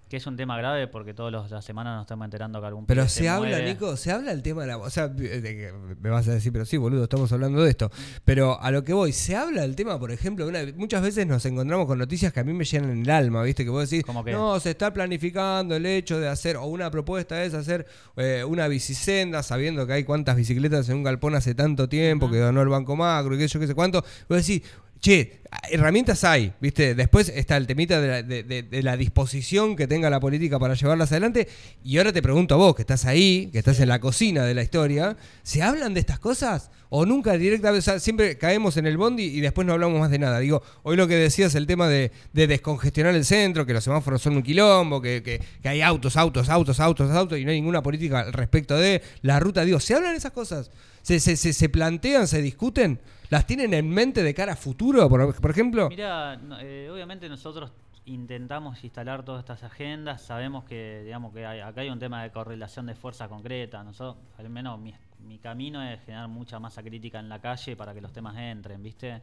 que 0.09 0.17
es 0.17 0.27
un 0.27 0.37
tema 0.37 0.55
grave 0.57 0.87
porque 0.87 1.13
todas 1.15 1.49
las 1.49 1.65
semanas 1.65 1.95
nos 1.95 2.03
estamos 2.03 2.25
enterando 2.25 2.61
que 2.61 2.67
algún 2.67 2.85
Pero 2.85 3.07
se 3.07 3.27
habla. 3.27 3.59
Nico, 3.59 3.97
se 3.97 4.11
habla 4.11 4.31
el 4.31 4.43
tema 4.43 4.61
de 4.61 4.67
la... 4.67 4.77
O 4.77 4.89
sea, 4.91 5.07
de 5.07 5.41
que 5.41 5.73
me 5.99 6.09
vas 6.11 6.27
a 6.27 6.33
decir, 6.33 6.51
pero 6.51 6.65
sí, 6.65 6.77
boludo, 6.77 7.03
estamos 7.03 7.31
hablando 7.31 7.63
de 7.63 7.71
esto. 7.71 7.89
Pero 8.23 8.61
a 8.61 8.69
lo 8.69 8.83
que 8.83 8.93
voy, 8.93 9.11
se 9.11 9.35
habla 9.35 9.61
del 9.63 9.75
tema, 9.75 9.97
por 9.99 10.11
ejemplo, 10.11 10.47
una- 10.47 10.59
muchas 10.75 11.01
veces 11.01 11.25
nos 11.25 11.43
encontramos 11.47 11.87
con 11.87 11.97
noticias 11.97 12.31
que 12.31 12.39
a 12.39 12.43
mí 12.43 12.53
me 12.53 12.63
llenan 12.63 13.01
el 13.01 13.09
alma, 13.09 13.41
¿viste? 13.41 13.63
Que 13.63 13.71
vos 13.71 13.89
decís, 13.89 14.05
no, 14.31 14.59
se 14.59 14.69
está 14.71 14.93
planificando 14.93 15.75
el 15.75 15.85
hecho 15.87 16.19
de 16.19 16.27
hacer, 16.27 16.57
o 16.57 16.65
una 16.65 16.91
propuesta 16.91 17.43
es 17.43 17.55
hacer 17.55 17.87
eh, 18.17 18.43
una 18.47 18.67
bicisenda, 18.67 19.41
sabiendo 19.41 19.87
que 19.87 19.93
hay 19.93 20.03
cuántas 20.03 20.35
bicicletas 20.35 20.87
en 20.89 20.97
un 20.97 21.03
galpón 21.03 21.33
hace 21.33 21.55
tanto 21.55 21.89
tiempo, 21.89 22.29
que 22.29 22.37
donó 22.37 22.61
el 22.61 22.69
Banco 22.69 22.95
Macro 22.95 23.33
y 23.35 23.39
que 23.39 23.47
yo 23.47 23.59
qué 23.59 23.65
sé 23.67 23.73
cuánto. 23.73 24.03
Vos 24.29 24.45
decís, 24.45 24.61
che, 25.03 25.41
herramientas 25.69 26.23
hay, 26.23 26.53
¿viste? 26.61 26.95
Después 26.95 27.27
está 27.27 27.57
el 27.57 27.67
temita 27.67 27.99
de 27.99 28.07
la, 28.07 28.23
de- 28.23 28.43
de- 28.43 28.63
de 28.63 28.83
la 28.83 28.95
disposición 28.95 29.75
que 29.75 29.85
tenga 29.85 30.09
la 30.09 30.21
política 30.21 30.57
para 30.59 30.75
llevarlas 30.75 31.11
adelante. 31.11 31.49
Y 31.83 31.97
ahora 31.97 32.13
te 32.13 32.21
pregunto 32.21 32.55
a 32.55 32.57
vos, 32.57 32.73
que 32.75 32.83
estás 32.83 33.03
ahí, 33.05 33.49
que 33.51 33.59
estás 33.59 33.79
en 33.81 33.89
la 33.89 33.99
cocina 33.99 34.45
de 34.45 34.53
la 34.53 34.63
historia, 34.63 35.17
¿se 35.43 35.61
hablan 35.61 35.93
de 35.93 35.99
estas 35.99 36.19
cosas? 36.19 36.71
¿O 36.89 37.05
nunca 37.05 37.33
directamente, 37.33 37.79
o 37.79 37.81
sea, 37.81 37.99
siempre 37.99 38.37
caemos 38.37 38.77
en 38.77 38.85
el 38.87 38.97
bondi 38.97 39.23
y 39.23 39.41
después 39.41 39.67
no 39.67 39.73
hablamos 39.73 39.99
más 39.99 40.09
de 40.09 40.19
nada? 40.19 40.39
Digo, 40.39 40.63
hoy 40.83 40.95
lo 40.95 41.07
que 41.07 41.15
decías, 41.15 41.53
el 41.55 41.67
tema 41.67 41.87
de, 41.89 42.11
de 42.31 42.47
descongestionar 42.47 43.13
el 43.13 43.25
centro, 43.25 43.65
que 43.65 43.73
los 43.73 43.83
semáforos 43.83 44.21
son 44.21 44.37
un 44.37 44.43
quilombo, 44.43 45.01
que, 45.01 45.21
que- 45.21 45.41
que 45.61 45.69
hay 45.69 45.81
autos, 45.81 46.15
autos, 46.15 46.47
autos, 46.49 46.79
autos, 46.79 47.11
autos, 47.11 47.37
y 47.39 47.43
no 47.45 47.51
hay 47.51 47.57
ninguna 47.57 47.83
política 47.83 48.21
al 48.21 48.31
respecto 48.33 48.77
de 48.77 49.01
la 49.21 49.39
ruta. 49.39 49.65
Digo, 49.65 49.79
¿se 49.81 49.95
hablan 49.95 50.15
esas 50.15 50.31
cosas? 50.31 50.71
¿Se, 51.01 51.19
se, 51.19 51.35
se, 51.35 51.51
se 51.51 51.67
plantean, 51.67 52.27
se 52.27 52.41
discuten? 52.41 52.99
¿Las 53.33 53.47
tienen 53.47 53.73
en 53.73 53.89
mente 53.89 54.21
de 54.21 54.33
cara 54.35 54.53
a 54.53 54.55
futuro, 54.55 55.09
por, 55.09 55.41
por 55.41 55.49
ejemplo? 55.49 55.89
Mira, 55.89 56.35
no, 56.37 56.59
eh, 56.59 56.87
obviamente 56.91 57.27
nosotros 57.27 57.71
intentamos 58.05 58.83
instalar 58.83 59.23
todas 59.25 59.39
estas 59.39 59.63
agendas, 59.63 60.21
sabemos 60.21 60.65
que 60.65 61.01
digamos 61.03 61.33
que 61.33 61.43
hay- 61.43 61.61
acá 61.61 61.81
hay 61.81 61.89
un 61.89 61.97
tema 61.97 62.21
de 62.21 62.29
correlación 62.31 62.85
de 62.85 62.93
fuerza 62.93 63.27
concreta, 63.29 63.83
nosotros, 63.83 64.23
al 64.37 64.49
menos 64.49 64.79
mi, 64.79 64.93
mi 65.27 65.39
camino 65.39 65.81
es 65.81 65.99
generar 66.05 66.27
mucha 66.27 66.59
masa 66.59 66.83
crítica 66.83 67.17
en 67.19 67.27
la 67.27 67.39
calle 67.39 67.75
para 67.75 67.93
que 67.95 68.01
los 68.01 68.11
temas 68.13 68.35
entren, 68.37 68.83
¿viste? 68.83 69.21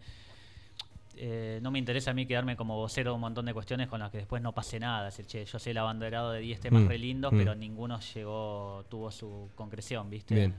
Eh, 1.16 1.59
no 1.62 1.70
me 1.70 1.79
interesa 1.79 2.12
a 2.12 2.14
mí 2.14 2.25
quedarme 2.27 2.57
como 2.57 2.77
vocero 2.77 3.11
de 3.11 3.14
un 3.16 3.20
montón 3.20 3.44
de 3.44 3.53
cuestiones 3.53 3.88
con 3.88 4.01
las 4.01 4.11
que 4.11 4.18
después 4.18 4.40
no 4.42 4.53
pase 4.53 4.81
nada. 4.81 5.09
Es 5.09 5.16
decir, 5.16 5.27
che, 5.27 5.44
yo 5.44 5.59
sé 5.59 5.73
el 5.73 5.79
abanderado 5.79 6.33
de 6.33 6.40
10 6.40 6.59
temas 6.61 6.83
Mm, 6.83 6.88
re 6.88 6.99
lindos, 6.99 7.33
mm. 7.33 7.37
pero 7.37 7.55
ninguno 7.55 8.01
llegó, 8.14 8.85
tuvo 8.88 9.11
su 9.11 9.51
concreción, 9.55 10.09
¿viste? 10.09 10.35
Bien. 10.35 10.55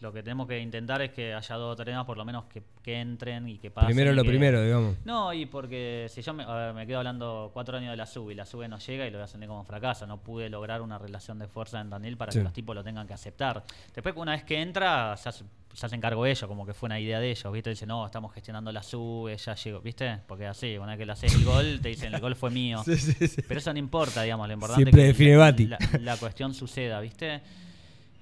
Lo 0.00 0.12
que 0.12 0.22
tenemos 0.22 0.46
que 0.46 0.58
intentar 0.60 1.00
es 1.00 1.10
que 1.10 1.32
haya 1.32 1.54
dos 1.56 1.72
o 1.72 1.76
tres 1.76 1.86
temas 1.86 2.04
por 2.04 2.18
lo 2.18 2.24
menos 2.26 2.44
que, 2.44 2.62
que 2.82 3.00
entren 3.00 3.48
y 3.48 3.56
que 3.58 3.70
pasen. 3.70 3.86
Primero 3.88 4.12
lo 4.12 4.22
que- 4.24 4.28
primero, 4.28 4.62
digamos. 4.62 4.96
no, 5.06 5.32
y 5.32 5.46
porque 5.46 6.06
si 6.10 6.20
yo 6.20 6.34
me, 6.34 6.42
a 6.44 6.54
ver, 6.54 6.74
me 6.74 6.86
quedo 6.86 6.98
hablando 6.98 7.50
cuatro 7.54 7.78
años 7.78 7.90
de 7.92 7.96
la 7.96 8.04
SUB 8.04 8.32
y 8.32 8.34
la 8.34 8.44
SUB 8.44 8.68
no 8.68 8.78
llega 8.78 9.06
y 9.06 9.10
lo 9.10 9.16
voy 9.18 9.24
a 9.24 9.26
sentir 9.26 9.48
como 9.48 9.64
fracaso. 9.64 10.06
No 10.06 10.18
pude 10.22 10.50
lograr 10.50 10.82
una 10.82 10.98
relación 10.98 11.38
de 11.38 11.48
fuerza 11.48 11.80
en 11.80 11.88
Daniel 11.88 12.16
para 12.18 12.30
Sí. 12.30 12.38
que 12.38 12.44
los 12.44 12.52
tipos 12.52 12.74
lo 12.74 12.84
tengan 12.84 13.06
que 13.06 13.14
aceptar. 13.14 13.64
Después, 13.94 14.14
una 14.16 14.32
vez 14.32 14.44
que 14.44 14.60
entra, 14.60 15.16
se, 15.16 15.30
hace- 15.30 15.44
se 15.72 15.86
hacen 15.86 16.00
cargo 16.00 16.26
ellos, 16.26 16.46
como 16.46 16.66
que 16.66 16.74
fue 16.74 16.88
una 16.88 17.00
idea 17.00 17.18
de 17.18 17.30
ellos, 17.30 17.50
¿viste? 17.52 17.70
Dicen, 17.70 17.88
no, 17.88 18.04
estamos 18.04 18.34
gestionando 18.34 18.70
la 18.72 18.82
SUB, 18.82 19.34
ya 19.36 19.54
llegó, 19.54 19.80
¿viste? 19.80 20.18
Porque 20.26 20.46
así, 20.46 20.76
una 20.76 20.88
vez 20.88 20.98
que 20.98 21.06
le 21.06 21.12
haces 21.12 21.34
el 21.34 21.44
gol, 21.44 21.80
te 21.82 21.88
dicen, 21.88 22.14
el 22.14 22.20
gol 22.20 22.36
fue 22.36 22.50
mío. 22.50 22.82
Sí, 22.84 22.96
sí, 22.96 23.28
sí. 23.28 23.42
Pero 23.48 23.58
eso 23.60 23.72
no 23.72 23.78
importa, 23.78 24.22
digamos, 24.22 24.46
lo 24.46 24.52
importante 24.54 24.82
Siempre 24.84 25.10
es 25.10 25.16
que 25.16 25.66
la- 25.66 25.78
la 26.00 26.16
cuestión 26.18 26.52
suceda, 26.54 27.00
¿viste? 27.00 27.40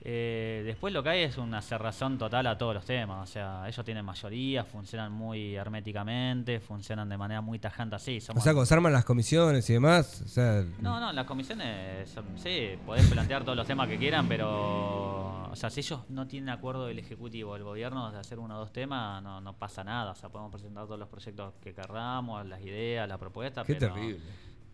Eh, 0.07 0.63
después 0.67 0.93
lo 0.93 1.03
que 1.03 1.09
hay 1.09 1.23
es 1.23 1.39
una 1.39 1.63
cerrazón 1.63 2.19
total 2.19 2.47
a 2.47 2.59
todos 2.59 2.75
los 2.75 2.85
temas. 2.85 3.27
O 3.29 3.33
sea, 3.33 3.67
ellos 3.67 3.83
tienen 3.87 4.05
mayoría, 4.05 4.63
funcionan 4.63 5.11
muy 5.13 5.55
herméticamente, 5.57 6.61
funcionan 6.61 7.09
de 7.09 7.17
manera 7.17 7.41
muy 7.41 7.59
tajante 7.59 7.97
así. 7.97 8.19
O 8.19 8.21
Somos, 8.21 8.45
sea, 8.45 8.53
cuando 8.53 8.67
se 8.67 8.75
arman 8.75 8.93
las 8.93 9.07
comisiones 9.07 9.69
y 9.71 9.73
demás, 9.73 10.21
o 10.23 10.29
sea, 10.29 10.63
no, 10.81 11.01
no, 11.01 11.11
las 11.13 11.25
comisiones, 11.25 12.09
son- 12.11 12.37
sí, 12.37 12.73
podés 12.85 13.07
plantear 13.07 13.45
todos 13.45 13.57
los 13.57 13.67
temas 13.67 13.89
que 13.89 13.97
quieran, 13.97 14.29
pero, 14.29 15.51
o 15.51 15.57
sea, 15.57 15.71
si 15.71 15.81
ellos 15.81 16.01
no 16.11 16.27
tienen 16.27 16.51
acuerdo 16.51 16.85
del 16.87 16.99
Ejecutivo, 16.99 17.55
del 17.55 17.63
Gobierno, 17.65 18.13
de 18.13 18.19
hacer 18.19 18.39
uno 18.39 18.57
o 18.57 18.59
dos 18.59 18.73
temas, 18.73 19.23
no, 19.23 19.41
no 19.41 19.55
pasa 19.55 19.83
nada. 19.85 20.13
O 20.13 20.15
sea, 20.15 20.29
podemos 20.29 20.53
presentar 20.53 20.85
todos 20.85 20.99
los 20.99 21.09
proyectos 21.09 21.55
que 21.63 21.73
querramos, 21.73 22.45
las 22.47 22.61
ideas, 22.61 23.09
las 23.09 23.19
propuestas, 23.19 23.67
qué 23.67 23.77
pero 23.77 23.95
terrible. 23.95 24.21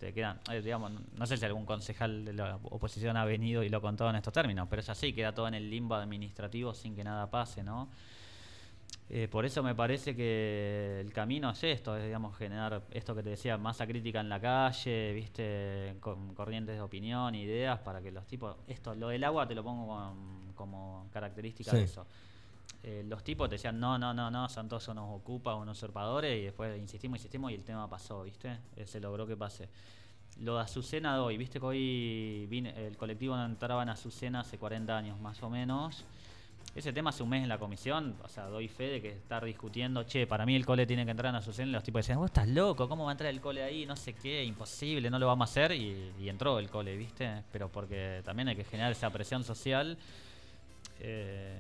Te 0.00 0.14
quedan, 0.14 0.40
eh, 0.50 0.62
digamos, 0.62 0.90
no 1.16 1.26
sé 1.26 1.36
si 1.36 1.44
algún 1.44 1.66
concejal 1.66 2.24
de 2.24 2.32
la 2.32 2.56
oposición 2.56 3.18
ha 3.18 3.24
venido 3.26 3.62
y 3.62 3.68
lo 3.68 3.82
contó 3.82 4.08
en 4.08 4.16
estos 4.16 4.32
términos, 4.32 4.66
pero 4.68 4.80
es 4.80 4.88
así, 4.88 5.12
queda 5.12 5.32
todo 5.32 5.46
en 5.46 5.54
el 5.54 5.68
limbo 5.70 5.94
administrativo 5.94 6.72
sin 6.72 6.96
que 6.96 7.04
nada 7.04 7.30
pase, 7.30 7.62
¿no? 7.62 7.88
Eh, 9.10 9.28
por 9.28 9.44
eso 9.44 9.62
me 9.62 9.74
parece 9.74 10.16
que 10.16 11.00
el 11.00 11.12
camino 11.12 11.50
es 11.50 11.62
esto, 11.64 11.96
es 11.96 12.04
digamos 12.04 12.36
generar 12.36 12.82
esto 12.92 13.14
que 13.14 13.22
te 13.22 13.30
decía, 13.30 13.58
masa 13.58 13.86
crítica 13.86 14.20
en 14.20 14.28
la 14.28 14.40
calle, 14.40 15.12
viste, 15.12 15.96
con 16.00 16.34
corrientes 16.34 16.76
de 16.76 16.80
opinión, 16.80 17.34
ideas, 17.34 17.78
para 17.80 18.00
que 18.00 18.10
los 18.10 18.26
tipos, 18.26 18.56
esto, 18.68 18.94
lo 18.94 19.08
del 19.08 19.22
agua 19.24 19.46
te 19.46 19.54
lo 19.54 19.62
pongo 19.62 19.86
como, 19.86 20.54
como 20.54 21.08
característica 21.12 21.72
de 21.72 21.82
eso. 21.82 22.06
Eh, 22.82 23.04
los 23.06 23.22
tipos 23.22 23.48
te 23.48 23.56
decían, 23.56 23.78
no, 23.78 23.98
no, 23.98 24.14
no, 24.14 24.30
no, 24.30 24.48
son 24.48 24.68
todos 24.68 24.88
unos 24.88 25.04
ocupas, 25.14 25.56
unos 25.56 25.76
usurpadores, 25.76 26.40
y 26.40 26.44
después 26.44 26.78
insistimos, 26.80 27.18
insistimos 27.18 27.50
y 27.52 27.54
el 27.54 27.64
tema 27.64 27.88
pasó, 27.88 28.22
viste, 28.22 28.58
Eh, 28.76 28.86
se 28.86 29.00
logró 29.00 29.26
que 29.26 29.36
pase. 29.36 29.68
Lo 30.40 30.56
de 30.56 30.62
Azucena 30.62 31.14
de 31.14 31.20
hoy, 31.20 31.36
viste 31.36 31.60
que 31.60 31.66
hoy 31.66 32.46
vine- 32.48 32.74
el 32.86 32.96
colectivo 32.96 33.36
no 33.36 33.44
entraba 33.44 33.82
en 33.82 33.90
Azucena 33.90 34.40
hace 34.40 34.56
40 34.56 34.96
años 34.96 35.20
más 35.20 35.42
o 35.42 35.50
menos. 35.50 36.04
Ese 36.74 36.92
tema 36.92 37.10
hace 37.10 37.22
un 37.24 37.28
mes 37.28 37.42
en 37.42 37.48
la 37.48 37.58
comisión, 37.58 38.14
o 38.22 38.28
sea, 38.28 38.44
doy 38.44 38.68
fe 38.68 38.84
de 38.84 39.02
que 39.02 39.08
estar 39.10 39.44
discutiendo, 39.44 40.04
che, 40.04 40.26
para 40.26 40.46
mí 40.46 40.54
el 40.54 40.64
cole 40.64 40.86
tiene 40.86 41.04
que 41.04 41.10
entrar 41.10 41.30
en 41.30 41.36
Azucena, 41.36 41.68
y 41.68 41.72
los 41.72 41.82
tipos 41.82 41.98
decían, 42.00 42.18
vos 42.18 42.26
estás 42.26 42.48
loco, 42.48 42.88
¿cómo 42.88 43.04
va 43.04 43.10
a 43.10 43.12
entrar 43.12 43.28
el 43.28 43.40
cole 43.40 43.62
ahí? 43.62 43.84
No 43.86 43.96
sé 43.96 44.12
qué, 44.14 44.44
imposible, 44.44 45.10
no 45.10 45.18
lo 45.18 45.26
vamos 45.26 45.48
a 45.48 45.50
hacer, 45.50 45.72
y, 45.72 46.12
entró 46.28 46.58
el 46.60 46.70
cole, 46.70 46.96
¿viste? 46.96 47.42
Pero 47.52 47.68
porque 47.68 48.22
también 48.24 48.48
hay 48.48 48.56
que 48.56 48.64
generar 48.64 48.92
esa 48.92 49.10
presión 49.10 49.42
social, 49.42 49.98
eh, 51.00 51.58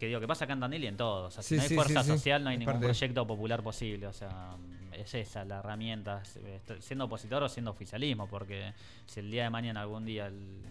que 0.00 0.06
digo, 0.06 0.18
que 0.18 0.26
pasa 0.26 0.46
acá 0.46 0.54
en 0.54 0.60
Tandil 0.60 0.82
y 0.82 0.86
en 0.88 0.96
todos, 0.96 1.28
o 1.28 1.30
sea, 1.30 1.42
Sí, 1.42 1.50
si 1.50 1.56
no 1.56 1.62
hay 1.62 1.68
sí, 1.68 1.74
fuerza 1.76 2.02
sí, 2.02 2.08
social, 2.08 2.42
no 2.42 2.48
hay 2.48 2.54
Es 2.54 2.60
ningún 2.60 2.72
parte 2.74 2.86
proyecto 2.86 3.26
popular 3.26 3.62
posible, 3.62 4.06
o 4.06 4.12
sea, 4.12 4.56
es 4.92 5.14
esa 5.14 5.44
la 5.44 5.58
herramienta, 5.58 6.22
siendo 6.80 7.04
opositor 7.04 7.42
o 7.42 7.48
siendo 7.48 7.70
oficialismo, 7.70 8.26
porque 8.26 8.72
si 9.06 9.20
el 9.20 9.30
día 9.30 9.44
de 9.44 9.50
mañana 9.50 9.82
algún 9.82 10.04
día 10.06 10.26
el, 10.26 10.62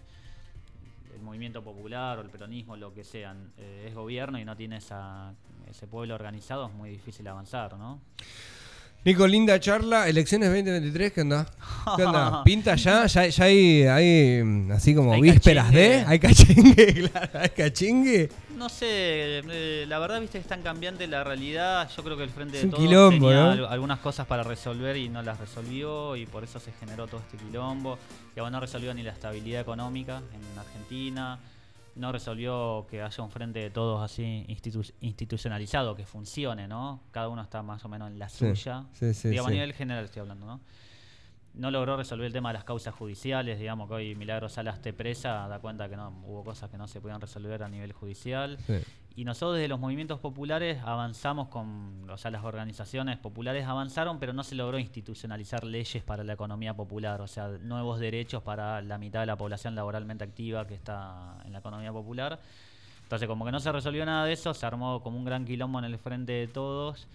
el 1.14 1.22
movimiento 1.22 1.62
popular 1.62 2.18
o 2.18 2.22
el 2.22 2.28
peronismo, 2.28 2.76
lo 2.76 2.92
que 2.92 3.04
sean, 3.04 3.52
eh, 3.56 3.86
es 3.88 3.94
gobierno 3.94 4.38
y 4.38 4.44
no 4.44 4.56
tiene 4.56 4.78
esa, 4.78 5.32
ese 5.68 5.86
pueblo 5.86 6.14
organizado, 6.16 6.66
es 6.66 6.72
muy 6.72 6.90
difícil 6.90 7.26
avanzar, 7.28 7.78
¿no? 7.78 8.00
Nico, 9.02 9.26
linda 9.26 9.58
charla. 9.58 10.08
Elecciones 10.08 10.50
2023, 10.50 11.12
¿qué 11.12 11.20
onda? 11.22 11.46
¿Qué 11.96 12.04
onda? 12.04 12.42
¿Pinta 12.44 12.74
ya? 12.74 13.06
¿Ya, 13.06 13.26
ya 13.26 13.44
hay, 13.44 13.82
hay, 13.84 14.42
mm, 14.44 14.72
así 14.72 14.94
como 14.94 15.14
Hay 15.14 15.22
vísperas 15.22 15.66
cachingue. 15.66 15.88
de? 15.88 16.04
¿Hay 16.06 16.18
cachingue? 16.18 16.94
Claro, 17.10 17.30
¿hay 17.40 17.48
cachingue? 17.48 18.28
No 18.58 18.68
sé, 18.68 18.86
eh, 19.48 19.86
la 19.88 19.98
verdad, 19.98 20.20
viste, 20.20 20.36
es 20.36 20.44
tan 20.46 20.60
cambiante 20.60 21.06
la 21.06 21.24
realidad. 21.24 21.88
Yo 21.96 22.04
creo 22.04 22.18
que 22.18 22.24
el 22.24 22.28
Frente 22.28 22.56
Es 22.56 22.60
de 22.60 22.66
un 22.66 22.72
Todos 22.72 22.84
quilombo, 22.86 23.28
tenía 23.28 23.52
algunas 23.70 24.00
cosas 24.00 24.26
para 24.26 24.42
resolver 24.42 24.94
y 24.98 25.08
no 25.08 25.22
las 25.22 25.40
resolvió 25.40 26.14
y 26.14 26.26
por 26.26 26.44
eso 26.44 26.60
se 26.60 26.70
generó 26.72 27.06
todo 27.06 27.22
este 27.22 27.38
quilombo. 27.42 27.98
Y 28.36 28.40
bueno, 28.40 28.50
no 28.50 28.60
resolvió 28.60 28.92
ni 28.92 29.02
la 29.02 29.12
estabilidad 29.12 29.62
económica 29.62 30.18
en 30.18 30.58
Argentina, 30.58 31.38
no 31.96 32.12
resolvió 32.12 32.86
que 32.88 33.02
haya 33.02 33.22
un 33.24 33.30
Frente 33.30 33.58
de 33.58 33.70
Todos 33.70 34.02
así 34.02 34.44
institu- 34.48 34.92
institucionalizado, 35.00 35.94
que 35.96 36.06
funcione, 36.06 36.66
¿no? 36.68 37.02
Cada 37.10 37.28
uno 37.28 37.42
está 37.42 37.62
más 37.62 37.84
o 37.84 37.88
menos 37.88 38.10
en 38.10 38.18
la 38.18 38.28
Sí, 38.28 38.38
suya. 38.54 38.84
sí, 38.92 39.12
sí, 39.14 39.28
digamos, 39.30 39.48
sí. 39.50 39.52
a 39.52 39.60
nivel 39.60 39.74
general 39.74 40.04
estoy 40.04 40.20
hablando, 40.20 40.46
¿no? 40.46 40.60
No 41.52 41.70
logró 41.72 41.96
resolver 41.96 42.26
el 42.26 42.32
tema 42.32 42.50
de 42.50 42.54
las 42.54 42.64
causas 42.64 42.94
judiciales, 42.94 43.58
digamos 43.58 43.88
que 43.88 43.94
hoy 43.94 44.14
Milagro 44.14 44.48
Salas 44.48 44.76
esté 44.76 44.92
presa, 44.92 45.48
da 45.48 45.58
cuenta 45.58 45.88
que 45.88 45.96
no 45.96 46.08
hubo 46.24 46.44
cosas 46.44 46.70
que 46.70 46.78
no 46.78 46.86
se 46.86 47.00
podían 47.00 47.20
resolver 47.20 47.62
a 47.64 47.68
nivel 47.68 47.92
judicial. 47.92 48.56
Y 49.16 49.24
nosotros 49.24 49.56
desde 49.56 49.68
los 49.68 49.80
movimientos 49.80 50.20
populares 50.20 50.80
avanzamos 50.84 51.48
con, 51.48 52.08
o 52.08 52.16
sea, 52.16 52.30
las 52.30 52.44
organizaciones 52.44 53.18
populares 53.18 53.66
avanzaron, 53.66 54.18
pero 54.18 54.32
no 54.32 54.44
se 54.44 54.54
logró 54.54 54.78
institucionalizar 54.78 55.64
leyes 55.64 56.02
para 56.02 56.22
la 56.24 56.34
economía 56.34 56.74
popular, 56.74 57.20
o 57.20 57.26
sea, 57.26 57.48
nuevos 57.48 57.98
derechos 57.98 58.42
para 58.42 58.80
la 58.82 58.98
mitad 58.98 59.20
de 59.20 59.26
la 59.26 59.36
población 59.36 59.74
laboralmente 59.74 60.24
activa 60.24 60.66
que 60.66 60.74
está 60.74 61.38
en 61.44 61.52
la 61.52 61.58
economía 61.58 61.92
popular. 61.92 62.40
Entonces, 63.02 63.26
como 63.26 63.44
que 63.44 63.50
no 63.50 63.58
se 63.58 63.72
resolvió 63.72 64.06
nada 64.06 64.24
de 64.24 64.32
eso, 64.32 64.54
se 64.54 64.64
armó 64.64 65.02
como 65.02 65.18
un 65.18 65.24
gran 65.24 65.44
quilombo 65.44 65.80
en 65.80 65.86
el 65.86 65.98
frente 65.98 66.32
de 66.32 66.46
todos. 66.46 67.08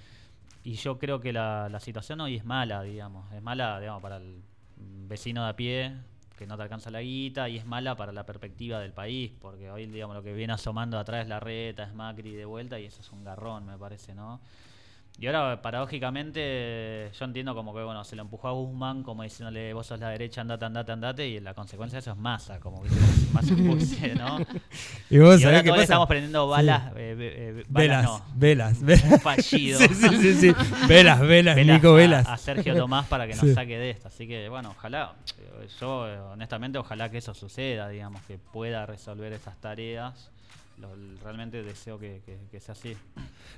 Y 0.64 0.74
yo 0.74 1.00
creo 1.00 1.22
que 1.22 1.32
la, 1.32 1.70
la 1.70 1.80
situación 1.80 2.20
hoy 2.20 2.36
es 2.36 2.44
mala, 2.44 2.82
digamos. 2.84 3.32
Es 3.32 3.42
mala, 3.42 3.80
digamos, 3.80 4.02
para 4.02 4.18
el 4.18 4.42
vecino 4.78 5.44
de 5.44 5.50
a 5.50 5.56
pie, 5.56 5.94
que 6.36 6.46
no 6.46 6.58
te 6.58 6.64
alcanza 6.64 6.92
la 6.92 7.02
guita, 7.02 7.50
y 7.50 7.58
es 7.58 7.66
mala 7.66 7.96
para 7.96 8.12
la 8.12 8.26
perspectiva 8.26 8.80
del 8.80 8.94
país, 8.94 9.32
porque 9.40 9.70
hoy, 9.72 9.86
digamos, 9.86 10.16
lo 10.16 10.24
que 10.24 10.34
viene 10.34 10.54
asomando 10.54 11.00
atrás 11.00 11.24
es 11.24 11.30
la 11.30 11.40
reta, 11.40 11.84
es 11.84 11.94
Macri 11.94 12.34
de 12.36 12.46
vuelta, 12.46 12.80
y 12.80 12.86
eso 12.86 13.02
es 13.02 13.12
un 13.12 13.24
garrón, 13.24 13.66
me 13.66 13.78
parece, 13.78 14.14
¿no? 14.14 14.42
Y 15.18 15.28
ahora, 15.28 15.62
paradójicamente, 15.62 17.10
yo 17.18 17.24
entiendo 17.26 17.56
como 17.56 17.74
que, 17.74 17.82
bueno, 17.84 18.04
se 18.04 18.18
lo 18.18 18.22
empujó 18.24 18.50
a 18.50 18.52
Guzmán 18.52 19.02
como 19.02 19.24
diciéndole, 19.24 19.74
vos 19.74 19.88
sos 19.88 19.98
la 20.00 20.10
derecha, 20.10 20.42
andate, 20.42 20.66
andate, 20.66 20.92
andate, 20.92 21.28
y 21.28 21.40
la 21.40 21.54
consecuencia 21.54 21.96
de 21.96 22.00
eso 22.02 22.12
es 22.12 22.18
masa, 22.18 22.60
como 22.60 22.84
que 22.84 22.90
más 23.34 23.50
impulse, 23.50 24.14
¿no? 24.16 24.38
¿Y 25.10 25.18
vos 25.20 25.40
y 25.40 25.46
ahora 25.46 25.64
qué 25.64 25.70
pasa? 25.70 25.84
estamos 25.84 26.08
prendiendo 26.08 26.48
balas, 26.50 26.92
eh, 26.98 27.16
eh, 27.18 27.34
eh, 27.60 27.64
balas 27.70 27.70
Velas, 27.70 28.04
no, 28.04 28.22
velas, 28.36 28.82
velas. 28.82 29.04
un 29.12 29.20
fallido. 29.22 29.80
Sí, 29.86 29.88
sí, 29.94 30.18
sí, 30.18 30.34
sí. 30.34 30.56
Velas, 30.88 31.22
velas, 31.22 31.56
Velas 31.56 31.76
Nico, 31.78 31.90
a- 31.94 31.96
velas. 31.96 32.28
A, 32.28 32.38
Sergio 32.38 32.76
Tomás 32.76 33.06
para 33.08 33.26
que 33.26 33.36
nos 33.36 33.46
Sí. 33.46 33.54
saque 33.54 33.78
de 33.78 33.92
esta. 33.92 34.10
Así 34.10 34.28
que, 34.28 34.50
bueno, 34.50 34.72
ojalá, 34.72 35.14
eh, 35.40 35.68
yo 35.80 36.08
eh, 36.10 36.20
honestamente, 36.20 36.78
ojalá 36.78 37.10
que 37.10 37.20
eso 37.20 37.34
suceda, 37.34 37.88
digamos, 37.88 38.22
que 38.24 38.38
pueda 38.38 38.86
resolver 38.86 39.32
estas 39.32 39.56
tareas. 39.62 40.30
Lo- 40.78 40.94
realmente 41.24 41.64
deseo 41.64 41.98
que, 41.98 42.22
que- 42.26 42.38
que 42.52 42.60
sea 42.60 42.74
así. 42.74 42.96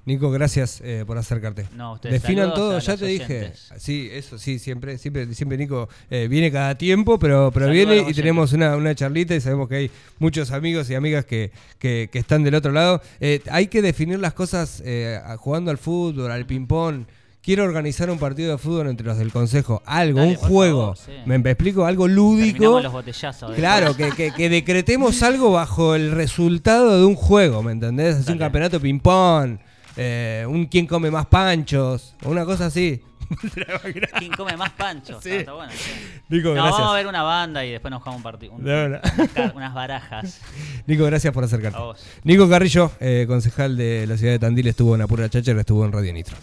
Nico, 0.06 0.30
gracias 0.32 0.82
eh, 0.84 1.04
por 1.06 1.18
acercarte. 1.18 1.66
No, 1.76 1.94
ustedes, 1.94 2.22
Definan 2.22 2.54
todo, 2.54 2.78
ya 2.80 2.96
te 2.96 3.06
dije. 3.08 3.52
Sí, 3.78 4.08
eso 4.12 4.38
sí, 4.38 4.60
siempre, 4.60 4.98
siempre, 4.98 5.34
siempre 5.34 5.58
Nico 5.58 5.90
eh, 6.10 6.28
viene 6.30 6.52
cada 6.52 6.78
tiempo, 6.78 7.18
pero, 7.20 7.52
pero 7.52 7.66
Saludos 7.66 7.88
viene 7.88 8.10
y 8.10 8.14
tenemos 8.14 8.54
una, 8.54 8.76
una 8.78 8.94
charlita 8.96 9.36
y 9.36 9.42
sabemos 9.42 9.68
que 9.68 9.76
hay 9.76 9.92
muchos 10.20 10.52
amigos 10.52 10.90
y 10.90 10.96
amigas 10.96 11.26
que, 11.26 11.52
que- 11.80 12.10
están 12.14 12.44
del 12.44 12.56
otro 12.56 12.72
lado. 12.72 13.02
Eh, 13.20 13.42
hay 13.52 13.68
que 13.68 13.82
definir 13.82 14.20
las 14.20 14.34
cosas 14.34 14.82
eh, 14.86 15.20
jugando 15.38 15.72
al 15.72 15.78
fútbol, 15.78 16.32
al 16.32 16.46
ping-pong. 16.46 17.06
Quiero 17.48 17.64
organizar 17.64 18.10
un 18.10 18.20
partido 18.20 18.52
de 18.52 18.58
fútbol 18.58 18.90
entre 18.90 19.08
los 19.08 19.18
del 19.18 19.32
consejo. 19.32 19.82
Algo, 19.86 20.20
Dale, 20.20 20.32
un 20.32 20.36
juego. 20.36 20.82
favor, 20.82 20.98
sí. 20.98 21.14
¿Me, 21.26 21.38
me 21.40 21.52
explico? 21.52 21.86
Algo 21.86 22.06
lúdico. 22.06 22.82
Los 22.82 22.92
botellazos. 22.92 23.52
¿eh? 23.52 23.56
Claro, 23.56 23.96
que, 23.96 24.10
que- 24.12 24.32
que 24.34 24.50
decretemos 24.50 25.24
algo 25.24 25.54
bajo 25.54 25.96
el 25.96 26.12
resultado 26.12 27.00
de 27.00 27.06
un 27.06 27.16
juego, 27.16 27.64
¿me 27.64 27.72
entendés? 27.72 28.18
Así 28.18 28.34
un 28.34 28.38
campeonato 28.38 28.82
ping-pong, 28.82 29.60
eh, 29.96 30.46
un 30.46 30.66
quién 30.66 30.88
come 30.88 31.10
más 31.10 31.26
panchos, 31.28 32.16
o 32.26 32.32
una 32.32 32.44
cosa 32.44 32.66
así. 32.66 33.02
¿Quién 34.20 34.32
come 34.34 34.58
más 34.58 34.72
pancho? 34.72 35.22
Sí. 35.22 35.30
Está, 35.30 35.40
está 35.40 35.54
bueno, 35.54 35.72
sí. 35.72 35.92
Nico, 36.28 36.50
No, 36.50 36.56
gracias. 36.56 36.74
vamos 36.80 36.92
a 36.92 36.96
ver 36.98 37.08
una 37.08 37.24
banda 37.24 37.64
y 37.66 37.72
después 37.72 37.92
nos 37.92 38.02
jugamos 38.04 38.18
un 38.20 38.24
partido. 38.24 38.52
un- 38.56 38.66
unas 39.56 39.74
barajas. 39.74 40.42
Nico, 40.86 41.06
gracias 41.06 41.34
por 41.34 41.46
acercarte. 41.46 41.78
A 41.78 41.82
vos. 41.82 42.06
Nico 42.26 42.50
Carrillo, 42.50 42.92
eh, 43.00 43.24
concejal 43.26 43.78
de 43.78 44.06
la 44.06 44.18
ciudad 44.18 44.34
de 44.34 44.40
Tandil, 44.40 44.68
estuvo 44.68 44.96
en 44.96 45.02
Apura 45.02 45.30
Cháchara, 45.30 45.62
estuvo 45.62 45.86
en 45.86 45.94
Radio 45.94 46.12
Nitro. 46.12 46.36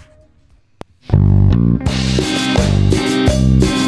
Thank 1.06 1.82
you. 3.62 3.83